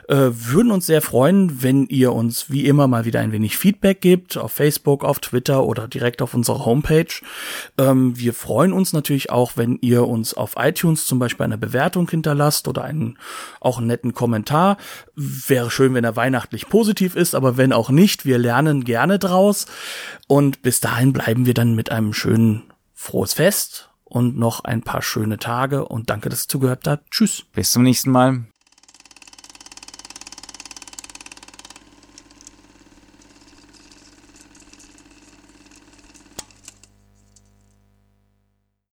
Äh, 0.09 0.31
würden 0.33 0.73
uns 0.73 0.87
sehr 0.87 1.03
freuen, 1.03 1.63
wenn 1.63 1.87
ihr 1.89 2.15
uns 2.15 2.51
wie 2.51 2.65
immer 2.65 2.89
mal 2.89 3.05
wieder 3.05 3.21
ein 3.21 3.33
wenig 3.33 3.59
Feedback 3.59 4.01
gebt 4.01 4.39
auf 4.39 4.53
Facebook, 4.53 5.05
auf 5.05 5.19
Twitter 5.19 5.65
oder 5.65 5.89
direkt 5.89 6.23
auf 6.23 6.33
unserer 6.33 6.65
Homepage. 6.65 7.13
Ähm, 7.77 8.19
wir 8.19 8.33
freuen 8.33 8.73
uns 8.73 8.95
natürlich 8.95 9.29
auch, 9.29 9.53
wenn 9.57 9.77
ihr 9.83 10.09
uns 10.09 10.33
auf 10.33 10.55
iTunes 10.57 11.05
zum 11.05 11.19
Beispiel 11.19 11.45
eine 11.45 11.59
Bewertung 11.59 12.09
hinterlasst 12.09 12.67
oder 12.67 12.83
einen 12.83 13.19
auch 13.61 13.77
einen 13.77 13.89
netten 13.89 14.15
Kommentar. 14.15 14.79
Wäre 15.15 15.71
schön, 15.71 15.93
wenn 15.93 16.05
er 16.05 16.17
weihnachtlich 16.17 16.71
positiv 16.71 17.15
ist, 17.15 17.35
aber 17.35 17.59
wenn 17.59 17.75
auch 17.75 17.91
nicht, 17.91 18.25
wir 18.25 18.39
lernen 18.39 18.85
gerne 18.85 19.19
draus. 19.19 19.67
Und 20.29 20.63
bis 20.63 20.81
dahin 20.81 21.13
bleiben 21.13 21.45
wir 21.45 21.53
dann 21.53 21.75
mit 21.75 21.93
einem 21.93 22.15
schönen 22.15 22.63
frohes 22.97 23.35
Fest 23.35 23.91
und 24.05 24.37
noch 24.37 24.65
ein 24.65 24.83
paar 24.83 25.03
schöne 25.03 25.39
Tage 25.39 25.87
und 25.87 26.11
danke, 26.11 26.29
dass 26.29 26.47
ihr 26.47 26.49
zugehört 26.49 26.89
habt. 26.89 27.11
Tschüss. 27.13 27.45
Bis 27.53 27.71
zum 27.71 27.85
nächsten 27.85 28.11
Mal. 28.11 28.47